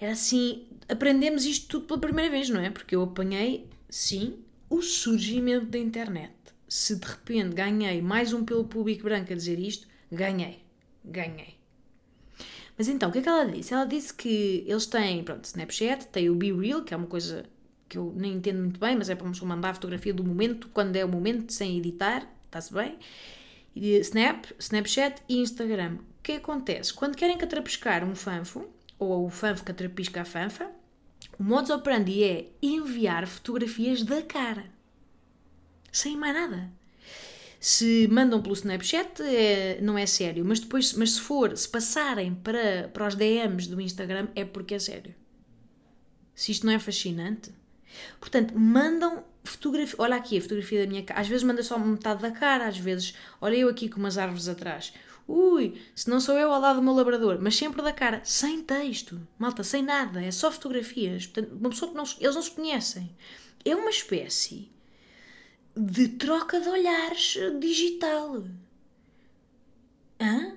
Era 0.00 0.12
assim, 0.12 0.66
aprendemos 0.88 1.44
isto 1.44 1.68
tudo 1.68 1.86
pela 1.86 2.00
primeira 2.00 2.30
vez, 2.30 2.48
não 2.48 2.60
é? 2.60 2.70
Porque 2.70 2.94
eu 2.94 3.02
apanhei, 3.02 3.68
sim, 3.88 4.38
o 4.68 4.82
surgimento 4.82 5.66
da 5.66 5.78
internet. 5.78 6.32
Se 6.68 6.96
de 6.96 7.06
repente 7.06 7.54
ganhei 7.54 8.02
mais 8.02 8.32
um 8.32 8.44
pelo 8.44 8.64
público 8.64 9.04
branco 9.04 9.32
a 9.32 9.36
dizer 9.36 9.58
isto, 9.58 9.86
ganhei. 10.10 10.60
Ganhei. 11.04 11.56
Mas 12.76 12.88
então, 12.88 13.08
o 13.08 13.12
que 13.12 13.18
é 13.18 13.22
que 13.22 13.28
ela 13.28 13.46
disse? 13.46 13.72
Ela 13.72 13.86
disse 13.86 14.12
que 14.12 14.64
eles 14.66 14.86
têm, 14.86 15.24
pronto, 15.24 15.44
Snapchat, 15.44 16.08
tem 16.08 16.28
o 16.28 16.34
Be 16.34 16.52
Real, 16.52 16.82
que 16.82 16.92
é 16.92 16.96
uma 16.96 17.06
coisa 17.06 17.44
que 17.88 17.98
eu 17.98 18.12
nem 18.16 18.34
entendo 18.34 18.60
muito 18.60 18.80
bem, 18.80 18.96
mas 18.96 19.08
é 19.08 19.14
para 19.14 19.28
mandar 19.42 19.70
a 19.70 19.74
fotografia 19.74 20.12
do 20.12 20.24
momento, 20.24 20.68
quando 20.72 20.96
é 20.96 21.04
o 21.04 21.08
momento, 21.08 21.52
sem 21.52 21.78
editar, 21.78 22.26
está-se 22.46 22.72
bem. 22.72 22.98
Snap, 23.74 24.46
Snapchat 24.58 25.22
e 25.28 25.38
Instagram. 25.38 25.98
O 26.18 26.22
que 26.22 26.32
acontece? 26.32 26.92
Quando 26.94 27.16
querem 27.16 27.36
catrapiscar 27.36 28.02
um 28.04 28.14
fanfo, 28.14 28.66
ou 28.98 29.26
o 29.26 29.30
fanfo 29.30 29.64
que 29.64 29.70
atrapisca 29.70 30.22
a 30.22 30.24
fanfa, 30.24 30.70
o 31.38 31.42
modus 31.42 31.70
operandi 31.70 32.24
é 32.24 32.48
enviar 32.62 33.26
fotografias 33.26 34.02
da 34.02 34.22
cara. 34.22 34.64
Sem 35.92 36.16
mais 36.16 36.34
nada. 36.34 36.70
Se 37.60 38.08
mandam 38.08 38.40
pelo 38.40 38.54
Snapchat, 38.54 39.22
é, 39.22 39.80
não 39.80 39.98
é 39.98 40.06
sério. 40.06 40.44
Mas 40.44 40.60
depois, 40.60 40.92
mas 40.94 41.12
se 41.12 41.20
for, 41.20 41.56
se 41.56 41.68
passarem 41.68 42.34
para, 42.34 42.88
para 42.88 43.06
os 43.06 43.14
DMs 43.14 43.68
do 43.68 43.80
Instagram, 43.80 44.28
é 44.34 44.44
porque 44.44 44.74
é 44.74 44.78
sério. 44.78 45.14
Se 46.34 46.52
isto 46.52 46.66
não 46.66 46.72
é 46.72 46.78
fascinante. 46.78 47.50
Portanto, 48.20 48.58
mandam 48.58 49.24
fotografia. 49.44 49.96
Olha 49.98 50.16
aqui 50.16 50.38
a 50.38 50.40
fotografia 50.40 50.82
da 50.82 50.86
minha 50.86 51.02
cara. 51.02 51.20
Às 51.20 51.28
vezes 51.28 51.44
manda 51.44 51.62
só 51.62 51.78
metade 51.78 52.22
da 52.22 52.30
cara, 52.30 52.66
às 52.66 52.78
vezes. 52.78 53.14
Olha 53.40 53.56
eu 53.56 53.68
aqui 53.68 53.88
com 53.88 53.98
umas 53.98 54.18
árvores 54.18 54.48
atrás. 54.48 54.92
Ui, 55.28 55.74
se 55.94 56.08
não 56.08 56.20
sou 56.20 56.38
eu 56.38 56.52
ao 56.52 56.60
lado 56.60 56.76
do 56.76 56.82
meu 56.82 56.94
labrador, 56.94 57.38
mas 57.40 57.56
sempre 57.56 57.82
da 57.82 57.92
cara, 57.92 58.20
sem 58.24 58.62
texto, 58.62 59.20
malta, 59.36 59.64
sem 59.64 59.82
nada, 59.82 60.22
é 60.22 60.30
só 60.30 60.52
fotografias. 60.52 61.26
Portanto, 61.26 61.56
uma 61.58 61.70
pessoa 61.70 61.90
que 61.90 61.96
não, 61.96 62.04
eles 62.20 62.34
não 62.34 62.42
se 62.42 62.50
conhecem. 62.52 63.16
É 63.64 63.74
uma 63.74 63.90
espécie 63.90 64.70
de 65.76 66.08
troca 66.08 66.60
de 66.60 66.68
olhares 66.68 67.36
digital. 67.58 68.44
Hã? 70.20 70.56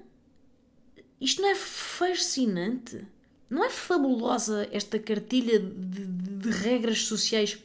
Isto 1.19 1.41
não 1.41 1.49
é 1.49 1.55
fascinante? 1.55 3.05
Não 3.49 3.63
é 3.63 3.69
fabulosa 3.69 4.67
esta 4.71 4.99
cartilha 4.99 5.59
de, 5.59 6.05
de, 6.05 6.05
de 6.05 6.49
regras 6.49 7.03
sociais 7.03 7.57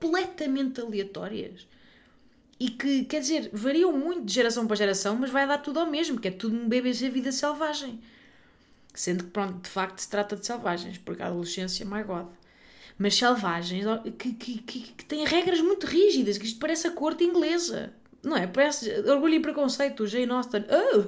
completamente 0.00 0.80
aleatórias? 0.80 1.66
e 2.62 2.70
que, 2.70 3.04
quer 3.06 3.18
dizer, 3.18 3.50
variam 3.52 3.92
muito 3.92 4.24
de 4.24 4.32
geração 4.32 4.68
para 4.68 4.76
geração, 4.76 5.16
mas 5.16 5.30
vai 5.30 5.44
dar 5.48 5.58
tudo 5.58 5.80
ao 5.80 5.86
mesmo, 5.90 6.20
que 6.20 6.28
é 6.28 6.30
tudo 6.30 6.54
um 6.54 6.68
BBC 6.68 7.10
vida 7.10 7.32
selvagem. 7.32 8.00
Sendo 8.94 9.24
que, 9.24 9.30
pronto, 9.30 9.62
de 9.62 9.68
facto 9.68 9.98
se 9.98 10.08
trata 10.08 10.36
de 10.36 10.46
selvagens, 10.46 10.96
porque 10.96 11.24
a 11.24 11.26
adolescência, 11.26 11.84
my 11.84 12.04
God. 12.04 12.28
Mas 12.96 13.16
selvagens 13.16 13.84
que, 14.16 14.32
que, 14.34 14.58
que, 14.58 14.80
que 14.92 15.04
têm 15.04 15.24
regras 15.24 15.60
muito 15.60 15.88
rígidas, 15.88 16.38
que 16.38 16.46
isto 16.46 16.60
parece 16.60 16.86
a 16.86 16.92
corte 16.92 17.24
inglesa. 17.24 17.92
Não 18.22 18.36
é? 18.36 18.46
Parece 18.46 18.88
orgulho 19.08 19.34
e 19.34 19.40
preconceito, 19.40 20.06
Jane 20.06 20.30
Austen. 20.30 20.64
Oh, 20.70 21.06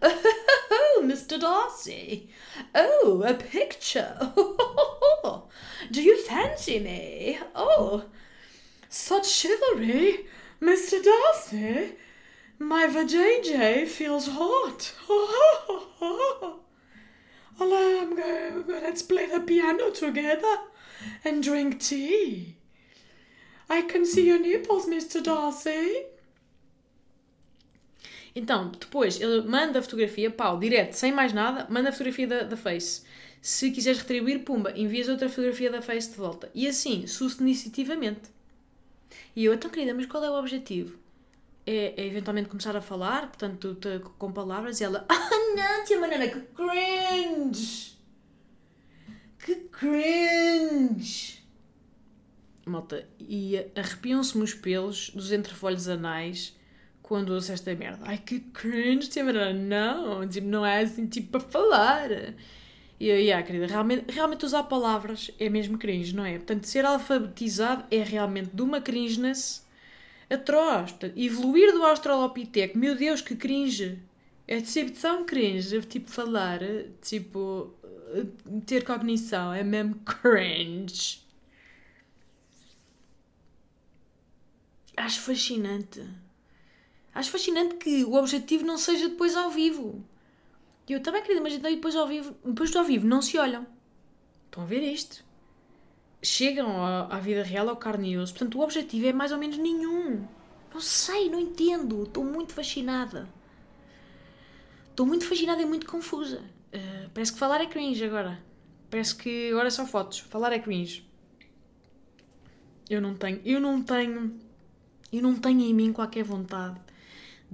oh, 0.00 1.02
Mr. 1.04 1.38
Darcy. 1.38 2.30
Oh, 2.74 3.22
a 3.22 3.34
picture. 3.34 4.16
Do 5.90 6.00
you 6.00 6.16
fancy 6.22 6.80
me? 6.80 7.38
Oh, 7.54 8.04
such 8.88 9.26
chivalry. 9.28 10.26
Mr. 10.62 11.02
Darcy, 11.02 11.92
my 12.58 12.86
vajayjay 12.86 13.86
feels 13.86 14.28
hot. 14.28 14.94
Oh, 17.60 18.00
I'm 18.02 18.16
going, 18.16 18.82
let's 18.82 19.02
play 19.02 19.26
the 19.26 19.38
piano 19.38 19.90
together 19.90 20.56
and 21.24 21.40
drink 21.40 21.80
tea. 21.80 22.56
I 23.70 23.82
can 23.82 24.04
see 24.04 24.26
your 24.26 24.40
nipples, 24.40 24.86
Mr. 24.86 25.22
Darcy. 25.22 26.02
Então, 28.34 28.70
depois 28.70 29.20
ele 29.20 29.42
manda 29.42 29.78
a 29.78 29.82
fotografia, 29.82 30.30
pau, 30.30 30.58
direto, 30.58 30.94
sem 30.94 31.12
mais 31.12 31.32
nada, 31.32 31.66
manda 31.70 31.90
a 31.90 31.92
fotografia 31.92 32.26
da, 32.26 32.42
da 32.42 32.56
Face. 32.56 33.02
Se 33.40 33.70
quiseres 33.70 34.00
retribuir, 34.00 34.40
pumba, 34.40 34.72
envias 34.76 35.08
outra 35.08 35.28
fotografia 35.28 35.70
da 35.70 35.80
Face 35.80 36.10
de 36.10 36.16
volta. 36.16 36.50
E 36.54 36.66
assim, 36.66 37.06
sucessivamente. 37.06 38.32
E 39.36 39.44
eu, 39.44 39.54
então 39.54 39.70
querida, 39.70 39.94
mas 39.94 40.06
qual 40.06 40.24
é 40.24 40.30
o 40.30 40.34
objetivo? 40.34 40.98
É, 41.66 41.94
é 41.96 42.06
eventualmente 42.06 42.48
começar 42.48 42.76
a 42.76 42.80
falar, 42.80 43.28
portanto, 43.28 43.74
te, 43.76 44.00
com 44.18 44.32
palavras, 44.32 44.80
e 44.80 44.84
ela, 44.84 45.06
ah 45.08 45.30
não, 45.54 45.84
tia 45.84 46.00
Manana, 46.00 46.26
que 46.26 46.40
cringe! 46.40 47.94
Que 49.38 49.54
cringe! 49.70 51.44
Malta, 52.66 53.06
e 53.20 53.58
arrepiam-se-me 53.76 54.42
os 54.42 54.54
pelos 54.54 55.10
dos 55.10 55.30
entrefolhos 55.30 55.86
anais 55.86 56.56
quando 57.04 57.34
ouço 57.34 57.52
esta 57.52 57.74
merda. 57.74 58.00
Ai, 58.06 58.16
que 58.16 58.40
cringe, 58.40 59.22
Manana, 59.22 59.52
não, 59.52 60.26
tipo, 60.26 60.46
não 60.46 60.64
é 60.64 60.80
assim, 60.80 61.06
tipo, 61.06 61.32
para 61.32 61.40
falar. 61.40 62.10
E 62.98 63.08
eu, 63.08 63.18
yeah, 63.18 63.46
querida, 63.46 63.66
realmente, 63.66 64.10
realmente 64.10 64.46
usar 64.46 64.62
palavras 64.64 65.30
é 65.38 65.50
mesmo 65.50 65.76
cringe, 65.76 66.16
não 66.16 66.24
é? 66.24 66.38
Portanto, 66.38 66.64
ser 66.64 66.86
alfabetizado 66.86 67.84
é 67.90 68.02
realmente 68.02 68.50
de 68.54 68.62
uma 68.62 68.80
cringeness 68.80 69.66
atroz. 70.30 70.92
Portanto, 70.92 71.18
evoluir 71.18 71.72
do 71.74 71.84
Australopiteco, 71.84 72.78
meu 72.78 72.96
Deus, 72.96 73.20
que 73.20 73.36
cringe! 73.36 73.98
É 74.48 74.60
tipo 74.62 74.90
tão 74.92 75.24
cringe, 75.26 75.82
tipo 75.82 76.10
falar, 76.10 76.60
tipo 77.02 77.74
ter 78.66 78.82
cognição, 78.84 79.52
é 79.52 79.62
mesmo 79.62 79.96
cringe. 79.96 81.20
Acho 84.96 85.20
fascinante. 85.20 86.02
Acho 87.14 87.30
fascinante 87.30 87.76
que 87.76 88.04
o 88.04 88.14
objetivo 88.14 88.64
não 88.66 88.76
seja 88.76 89.08
depois 89.08 89.36
ao 89.36 89.50
vivo. 89.50 90.04
E 90.88 90.92
eu 90.92 91.00
também, 91.00 91.22
querida, 91.22 91.40
mas 91.40 91.54
então 91.54 91.70
depois 91.70 91.94
ao 91.94 92.06
vivo, 92.06 92.36
depois 92.44 92.70
do 92.70 92.78
ao 92.78 92.84
vivo 92.84 93.06
não 93.06 93.22
se 93.22 93.38
olham. 93.38 93.66
Estão 94.46 94.64
a 94.64 94.66
ver 94.66 94.82
isto? 94.82 95.24
chegam 96.24 96.82
à, 96.82 97.06
à 97.14 97.20
vida 97.20 97.42
real 97.42 97.68
ao 97.68 97.76
carne 97.76 98.12
e 98.12 98.18
osso. 98.18 98.32
Portanto, 98.32 98.58
o 98.58 98.62
objetivo 98.62 99.06
é 99.06 99.12
mais 99.12 99.30
ou 99.30 99.38
menos 99.38 99.58
nenhum. 99.58 100.26
Não 100.72 100.80
sei, 100.80 101.28
não 101.28 101.38
entendo. 101.38 102.04
Estou 102.04 102.24
muito 102.24 102.52
fascinada. 102.52 103.28
Estou 104.90 105.06
muito 105.06 105.26
fascinada 105.26 105.62
e 105.62 105.66
muito 105.66 105.86
confusa. 105.86 106.42
Uh, 106.72 107.10
parece 107.12 107.32
que 107.32 107.38
falar 107.38 107.60
é 107.60 107.66
cringe 107.66 108.04
agora. 108.04 108.42
Parece 108.90 109.14
que 109.14 109.50
agora 109.50 109.70
só 109.70 109.86
fotos. 109.86 110.20
Falar 110.20 110.52
é 110.52 110.58
cringe. 110.58 111.08
Eu 112.88 113.00
não 113.00 113.14
tenho, 113.14 113.40
eu 113.44 113.60
não 113.60 113.82
tenho, 113.82 114.38
eu 115.10 115.22
não 115.22 115.34
tenho 115.36 115.60
em 115.62 115.72
mim 115.72 115.92
qualquer 115.92 116.22
vontade 116.22 116.78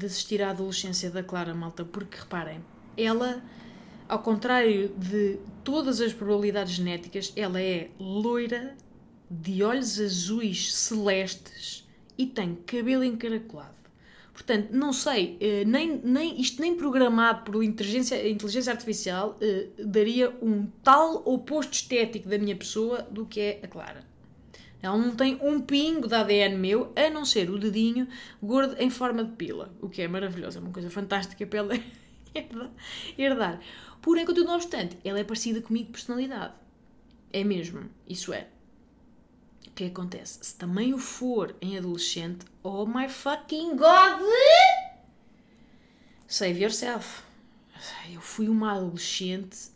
de 0.00 0.06
assistir 0.06 0.42
à 0.42 0.50
adolescência 0.50 1.10
da 1.10 1.22
Clara 1.22 1.54
Malta, 1.54 1.84
porque 1.84 2.18
reparem, 2.18 2.64
ela, 2.96 3.42
ao 4.08 4.20
contrário 4.20 4.88
de 4.96 5.38
todas 5.62 6.00
as 6.00 6.14
probabilidades 6.14 6.72
genéticas, 6.72 7.32
ela 7.36 7.60
é 7.60 7.90
loira, 8.00 8.74
de 9.30 9.62
olhos 9.62 10.00
azuis 10.00 10.74
celestes 10.74 11.86
e 12.18 12.26
tem 12.26 12.56
cabelo 12.66 13.04
encaracolado. 13.04 13.78
Portanto, 14.32 14.70
não 14.72 14.92
sei, 14.92 15.36
eh, 15.38 15.64
nem, 15.66 16.00
nem, 16.02 16.40
isto 16.40 16.60
nem 16.62 16.74
programado 16.74 17.44
por 17.44 17.62
inteligência, 17.62 18.26
inteligência 18.26 18.72
artificial 18.72 19.36
eh, 19.40 19.68
daria 19.78 20.30
um 20.42 20.66
tal 20.82 21.22
oposto 21.26 21.74
estético 21.74 22.28
da 22.28 22.38
minha 22.38 22.56
pessoa 22.56 23.02
do 23.02 23.26
que 23.26 23.38
é 23.38 23.60
a 23.62 23.68
Clara. 23.68 24.09
Ela 24.82 24.96
não 24.96 25.14
tem 25.14 25.38
um 25.42 25.60
pingo 25.60 26.08
de 26.08 26.14
ADN 26.14 26.56
meu, 26.56 26.92
a 26.96 27.10
não 27.10 27.24
ser 27.24 27.50
o 27.50 27.58
dedinho 27.58 28.08
gordo 28.42 28.76
em 28.78 28.88
forma 28.88 29.22
de 29.22 29.32
pila, 29.32 29.74
o 29.80 29.88
que 29.88 30.00
é 30.00 30.08
maravilhoso, 30.08 30.58
é 30.58 30.60
uma 30.60 30.72
coisa 30.72 30.88
fantástica 30.88 31.46
para 31.46 31.58
ela 31.58 31.74
herdar. 33.18 33.60
Porém, 34.00 34.24
contudo, 34.24 34.46
não 34.46 34.54
obstante, 34.54 34.96
ela 35.04 35.18
é 35.18 35.24
parecida 35.24 35.60
comigo 35.60 35.86
de 35.86 35.92
personalidade. 35.92 36.54
É 37.32 37.44
mesmo, 37.44 37.90
isso 38.08 38.32
é. 38.32 38.48
O 39.66 39.70
que 39.72 39.84
acontece? 39.84 40.38
Se 40.42 40.56
também 40.56 40.94
o 40.94 40.98
for 40.98 41.54
em 41.60 41.76
adolescente, 41.76 42.46
oh 42.62 42.86
my 42.86 43.08
fucking 43.08 43.76
god! 43.76 44.20
Save 46.26 46.62
yourself. 46.62 47.22
Eu 48.12 48.20
fui 48.20 48.48
uma 48.48 48.72
adolescente 48.72 49.70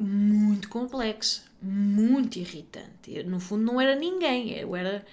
muito 0.00 0.68
complexa, 0.68 1.42
muito 1.60 2.38
irritante. 2.38 3.14
Eu, 3.14 3.24
no 3.26 3.38
fundo, 3.38 3.64
não 3.64 3.80
era 3.80 3.94
ninguém, 3.94 4.52
eu 4.52 4.74
era 4.74 5.04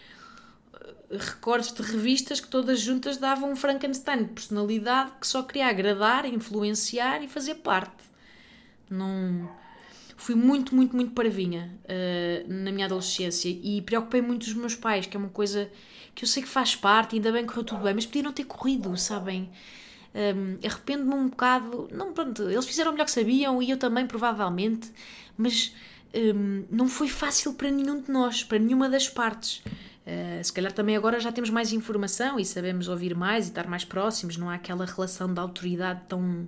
eh, 0.73 1.17
recordes 1.17 1.73
de 1.73 1.81
revistas 1.81 2.39
que 2.39 2.47
todas 2.47 2.79
juntas 2.79 3.17
davam 3.17 3.51
um 3.51 3.55
Frankenstein 3.55 4.23
de 4.23 4.29
personalidade 4.29 5.11
que 5.19 5.27
só 5.27 5.43
queria 5.43 5.67
agradar, 5.67 6.25
influenciar 6.25 7.21
e 7.21 7.27
fazer 7.27 7.55
parte. 7.55 8.05
Não 8.89 9.49
fui 10.15 10.35
muito, 10.35 10.73
muito, 10.73 10.95
muito 10.95 11.11
parvinha 11.11 11.77
uh, 11.83 12.51
na 12.51 12.71
minha 12.71 12.85
adolescência 12.85 13.49
e 13.49 13.81
preocupei 13.81 14.21
muito 14.21 14.43
os 14.43 14.53
meus 14.53 14.73
pais, 14.73 15.05
que 15.05 15.15
é 15.15 15.19
uma 15.19 15.29
coisa 15.29 15.69
que 16.15 16.23
eu 16.23 16.27
sei 16.27 16.41
que 16.41 16.49
faz 16.49 16.75
parte, 16.75 17.15
ainda 17.15 17.31
bem 17.31 17.43
que 17.43 17.49
correu 17.49 17.63
tudo 17.63 17.83
bem, 17.83 17.93
mas 17.93 18.05
podia 18.05 18.23
não 18.23 18.33
ter 18.33 18.45
corrido, 18.45 18.97
sabem? 18.97 19.51
Um, 20.17 20.57
Arrependo-me 20.65 21.13
um 21.13 21.27
bocado. 21.27 21.87
Não, 21.91 22.11
pronto, 22.11 22.49
eles 22.49 22.65
fizeram 22.65 22.89
o 22.89 22.93
melhor 22.93 23.05
que 23.05 23.11
sabiam 23.11 23.61
e 23.61 23.69
eu 23.69 23.77
também, 23.77 24.07
provavelmente, 24.07 24.91
mas 25.37 25.75
um, 26.15 26.65
não 26.71 26.87
foi 26.87 27.07
fácil 27.07 27.53
para 27.53 27.69
nenhum 27.69 28.01
de 28.01 28.11
nós, 28.11 28.43
para 28.43 28.57
nenhuma 28.57 28.89
das 28.89 29.07
partes. 29.07 29.61
Uh, 30.07 30.43
se 30.43 30.51
calhar 30.51 30.71
também 30.71 30.95
agora 30.95 31.19
já 31.19 31.31
temos 31.31 31.51
mais 31.51 31.71
informação 31.71 32.39
e 32.39 32.45
sabemos 32.45 32.87
ouvir 32.87 33.13
mais 33.13 33.45
e 33.45 33.49
estar 33.49 33.67
mais 33.67 33.85
próximos, 33.85 34.37
não 34.37 34.49
há 34.49 34.55
aquela 34.55 34.85
relação 34.85 35.31
de 35.31 35.39
autoridade 35.39 36.01
tão, 36.07 36.47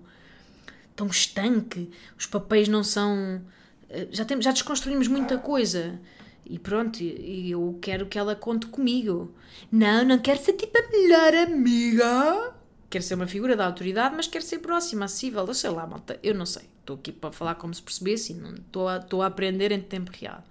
tão 0.96 1.06
estanque, 1.06 1.92
os 2.18 2.26
papéis 2.26 2.68
não 2.68 2.84
são. 2.84 3.40
Uh, 3.88 4.08
já, 4.10 4.26
temos, 4.26 4.46
já 4.46 4.52
desconstruímos 4.52 5.08
muita 5.08 5.38
coisa. 5.38 6.00
E 6.44 6.58
pronto, 6.58 7.04
eu 7.04 7.78
quero 7.80 8.08
que 8.08 8.18
ela 8.18 8.36
conte 8.36 8.66
comigo. 8.66 9.32
Não, 9.72 10.04
não 10.04 10.18
quero 10.18 10.40
ser 10.40 10.54
tipo 10.54 10.76
a 10.76 10.90
melhor 10.90 11.36
amiga 11.36 12.59
quer 12.90 13.04
ser 13.04 13.14
uma 13.14 13.28
figura 13.28 13.56
da 13.56 13.66
autoridade, 13.66 14.16
mas 14.16 14.28
quer 14.28 14.42
ser 14.42 14.60
próxima, 14.60 15.06
acessível. 15.06 15.46
Eu 15.46 15.54
sei 15.54 15.70
lá, 15.70 15.86
malta, 15.86 16.20
eu 16.24 16.34
não 16.34 16.46
sei. 16.46 16.64
Estou 16.80 16.96
aqui 16.96 17.12
para 17.12 17.32
falar 17.32 17.56
como 17.56 17.74
se 17.74 17.82
percebesse 17.82 18.34
e 18.34 18.60
estou 18.60 18.88
a, 18.88 19.26
a 19.26 19.28
aprender 19.28 19.72
em 19.72 19.82
tempo 19.82 20.12
real. 20.12 20.44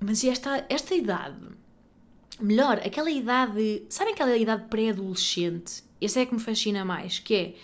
Mas 0.00 0.24
esta, 0.24 0.66
esta 0.68 0.94
idade, 0.94 1.40
melhor, 2.40 2.78
aquela 2.84 3.10
idade, 3.10 3.84
sabem 3.88 4.14
aquela 4.14 4.36
idade 4.36 4.64
pré-adolescente? 4.68 5.84
Essa 6.00 6.20
é 6.20 6.26
que 6.26 6.34
me 6.34 6.40
fascina 6.40 6.84
mais, 6.84 7.20
que 7.20 7.34
é 7.34 7.54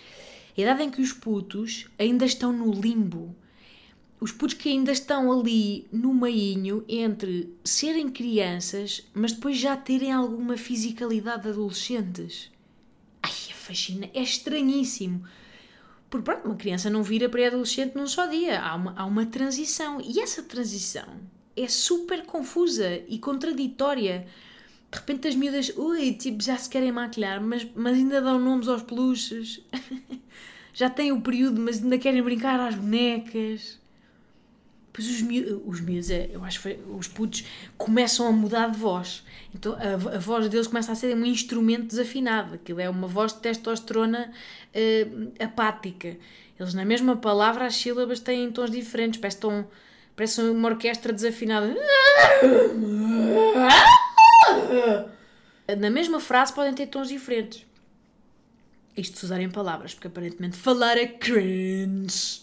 a 0.57 0.61
idade 0.61 0.83
em 0.83 0.89
que 0.89 1.01
os 1.01 1.11
putos 1.11 1.87
ainda 1.99 2.25
estão 2.25 2.53
no 2.53 2.71
limbo. 2.71 3.35
Os 4.19 4.31
putos 4.31 4.55
que 4.55 4.69
ainda 4.69 4.93
estão 4.93 5.29
ali 5.37 5.85
no 5.91 6.13
meinho 6.13 6.85
entre 6.87 7.53
serem 7.65 8.07
crianças, 8.07 9.05
mas 9.13 9.33
depois 9.33 9.57
já 9.57 9.75
terem 9.75 10.13
alguma 10.13 10.55
fisicalidade 10.55 11.43
de 11.43 11.49
adolescentes 11.49 12.52
fascina, 13.73 14.09
é 14.13 14.21
estranhíssimo. 14.21 15.23
Porque 16.09 16.25
pronto, 16.25 16.45
uma 16.45 16.55
criança 16.55 16.89
não 16.89 17.01
vira 17.01 17.27
pré-adolescente 17.27 17.95
num 17.95 18.07
só 18.07 18.27
dia, 18.27 18.61
há 18.61 18.75
uma, 18.75 18.93
há 18.95 19.05
uma 19.05 19.25
transição. 19.25 19.99
E 19.99 20.19
essa 20.19 20.43
transição 20.43 21.07
é 21.57 21.67
super 21.67 22.25
confusa 22.25 23.01
e 23.07 23.17
contraditória. 23.17 24.27
De 24.91 24.99
repente 24.99 25.27
as 25.27 25.35
miúdas, 25.35 25.73
ui, 25.75 26.13
tipo, 26.13 26.43
já 26.43 26.55
se 26.55 26.69
querem 26.69 26.91
maquilhar, 26.91 27.41
mas, 27.41 27.67
mas 27.75 27.97
ainda 27.97 28.21
dão 28.21 28.37
nomes 28.37 28.67
aos 28.67 28.83
peluches. 28.83 29.61
já 30.71 30.89
têm 30.89 31.11
o 31.11 31.21
período, 31.21 31.59
mas 31.59 31.81
ainda 31.81 31.97
querem 31.97 32.21
brincar 32.21 32.59
às 32.59 32.75
bonecas. 32.75 33.79
Depois 34.93 35.09
os, 35.09 35.21
miúdos, 35.23 35.61
os 35.65 35.81
miúdos, 35.81 36.11
é, 36.11 36.29
eu 36.31 36.43
acho 36.43 36.61
que 36.61 36.77
os 36.87 37.07
putos 37.07 37.43
começam 37.79 38.27
a 38.27 38.31
mudar 38.31 38.69
de 38.69 38.77
voz. 38.77 39.23
Então 39.53 39.73
a, 39.73 40.15
a, 40.15 40.19
voz 40.19 40.47
deles 40.47 40.67
começa 40.67 40.91
a 40.91 40.95
ser 40.95 41.15
um 41.15 41.25
instrumento 41.25 41.87
desafinado. 41.87 42.53
Aquilo 42.53 42.79
é 42.79 42.87
uma 42.87 43.07
voz 43.07 43.33
de 43.33 43.39
testosterona 43.39 44.31
uh, 44.69 45.43
apática. 45.43 46.15
Eles, 46.59 46.75
na 46.75 46.85
mesma 46.85 47.15
palavra, 47.15 47.65
as 47.65 47.75
sílabas 47.75 48.19
têm 48.19 48.51
tons 48.51 48.69
diferentes. 48.69 49.19
Parece, 49.19 49.39
tão, 49.39 49.67
parece 50.15 50.41
uma 50.41 50.69
orquestra 50.69 51.11
desafinada. 51.11 51.75
Na 55.79 55.89
mesma 55.89 56.19
frase 56.19 56.53
podem 56.53 56.75
ter 56.75 56.85
tons 56.85 57.07
diferentes. 57.07 57.65
Isto 58.95 59.17
se 59.17 59.25
usarem 59.25 59.49
palavras, 59.49 59.95
porque 59.95 60.07
aparentemente 60.07 60.55
falar 60.55 60.99
é 60.99 61.07
cringe 61.07 62.42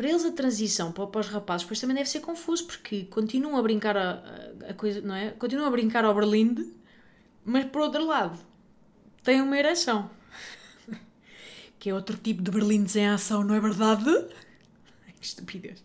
para 0.00 0.08
eles 0.08 0.24
a 0.24 0.32
transição 0.32 0.92
para, 0.92 1.06
para 1.06 1.20
os 1.20 1.28
rapazes 1.28 1.66
depois 1.66 1.78
também 1.78 1.94
deve 1.94 2.08
ser 2.08 2.20
confuso 2.20 2.64
porque 2.64 3.04
continuam 3.04 3.58
a 3.58 3.62
brincar 3.62 3.98
a, 3.98 4.24
a, 4.66 4.72
coisa, 4.72 5.02
não 5.02 5.14
é? 5.14 5.32
Continuam 5.32 5.68
a 5.68 5.70
brincar 5.70 6.06
ao 6.06 6.14
Berlinde, 6.14 6.72
mas 7.44 7.66
por 7.66 7.82
outro 7.82 8.06
lado 8.06 8.38
têm 9.22 9.42
uma 9.42 9.58
ereção. 9.58 10.10
que 11.78 11.90
é 11.90 11.94
outro 11.94 12.16
tipo 12.16 12.40
de 12.40 12.50
berlindes 12.50 12.96
em 12.96 13.08
ação, 13.08 13.44
não 13.44 13.54
é 13.54 13.60
verdade? 13.60 14.10
Estupidez. 15.20 15.84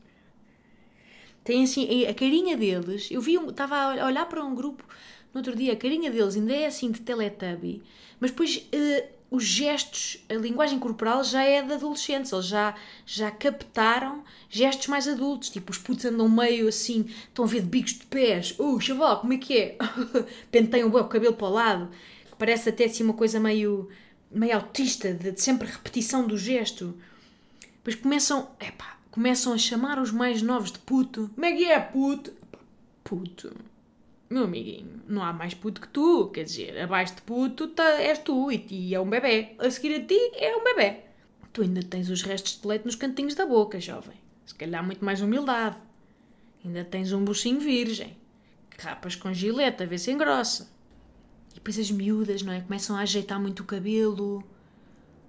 Tem 1.43 1.65
assim, 1.65 2.05
a 2.05 2.13
carinha 2.13 2.55
deles, 2.55 3.09
eu 3.11 3.19
vi, 3.19 3.35
estava 3.35 3.75
a 4.01 4.05
olhar 4.05 4.27
para 4.27 4.41
um 4.45 4.55
grupo 4.55 4.85
no 5.33 5.39
outro 5.39 5.53
dia, 5.53 5.73
a 5.73 5.75
carinha 5.75 6.09
deles 6.09 6.37
ainda 6.37 6.53
é 6.53 6.67
assim 6.67 6.89
de 6.89 7.01
Teletubby, 7.01 7.83
mas 8.21 8.31
depois 8.31 8.65
uh, 8.73 9.14
os 9.29 9.43
gestos, 9.43 10.23
a 10.29 10.33
linguagem 10.33 10.79
corporal 10.79 11.23
já 11.23 11.43
é 11.43 11.61
de 11.61 11.73
adolescentes, 11.73 12.31
eles 12.31 12.45
já, 12.45 12.75
já 13.05 13.31
captaram 13.31 14.23
gestos 14.49 14.87
mais 14.87 15.07
adultos, 15.07 15.49
tipo 15.49 15.71
os 15.71 15.77
putos 15.77 16.05
andam 16.05 16.29
meio 16.29 16.67
assim, 16.67 17.05
estão 17.27 17.45
a 17.45 17.47
ver 17.47 17.61
de 17.61 17.67
bicos 17.67 17.93
de 17.93 18.05
pés, 18.05 18.55
oh 18.57 18.79
chaval, 18.79 19.19
como 19.21 19.33
é 19.33 19.37
que 19.37 19.57
é? 19.57 19.77
Penteiam 20.51 20.89
o 20.89 21.03
cabelo 21.05 21.33
para 21.33 21.47
o 21.47 21.51
lado, 21.51 21.89
que 22.29 22.35
parece 22.37 22.69
até 22.69 22.85
assim 22.85 23.03
uma 23.03 23.13
coisa 23.13 23.39
meio, 23.39 23.89
meio 24.31 24.55
autista, 24.55 25.13
de, 25.13 25.31
de 25.31 25.41
sempre 25.41 25.67
repetição 25.67 26.27
do 26.27 26.37
gesto. 26.37 26.95
Depois 27.77 27.95
começam, 27.95 28.49
epá, 28.59 28.97
começam 29.11 29.53
a 29.53 29.57
chamar 29.57 29.99
os 29.99 30.11
mais 30.11 30.41
novos 30.41 30.71
de 30.71 30.79
puto, 30.79 31.29
como 31.33 31.45
é 31.45 31.51
que 31.51 31.65
é 31.65 31.79
puto? 31.79 32.33
Puto 33.03 33.53
meu 34.29 34.43
amiguinho, 34.43 35.01
não 35.07 35.23
há 35.23 35.31
mais 35.31 35.53
puto 35.53 35.79
que 35.79 35.87
tu, 35.87 36.29
quer 36.29 36.43
dizer, 36.43 36.79
abaixo 36.79 37.15
de 37.15 37.21
puto 37.21 37.67
tá, 37.67 38.01
és 38.01 38.17
tu 38.19 38.51
e, 38.51 38.65
e 38.69 38.95
é 38.95 38.99
um 38.99 39.09
bebê. 39.09 39.55
A 39.59 39.69
seguir 39.69 39.95
a 39.95 40.03
ti 40.03 40.19
é 40.33 40.55
um 40.55 40.63
bebê. 40.63 41.01
Tu 41.53 41.61
ainda 41.61 41.81
tens 41.83 42.09
os 42.09 42.21
restos 42.21 42.59
de 42.59 42.67
leite 42.67 42.85
nos 42.85 42.95
cantinhos 42.95 43.35
da 43.35 43.45
boca, 43.45 43.79
jovem. 43.79 44.17
Se 44.45 44.55
calhar 44.55 44.83
muito 44.83 45.05
mais 45.05 45.21
humildade. 45.21 45.77
Ainda 46.63 46.83
tens 46.83 47.13
um 47.13 47.23
buchinho 47.23 47.59
virgem. 47.59 48.17
Rapas 48.77 49.15
com 49.15 49.31
gilete 49.31 49.83
a 49.83 49.85
ver 49.85 49.99
se 49.99 50.11
engrossa. 50.11 50.69
E 51.51 51.55
depois 51.55 51.79
as 51.79 51.89
miúdas, 51.91 52.41
não 52.41 52.51
é? 52.51 52.61
Começam 52.61 52.95
a 52.95 53.01
ajeitar 53.01 53.39
muito 53.39 53.61
o 53.61 53.65
cabelo 53.65 54.43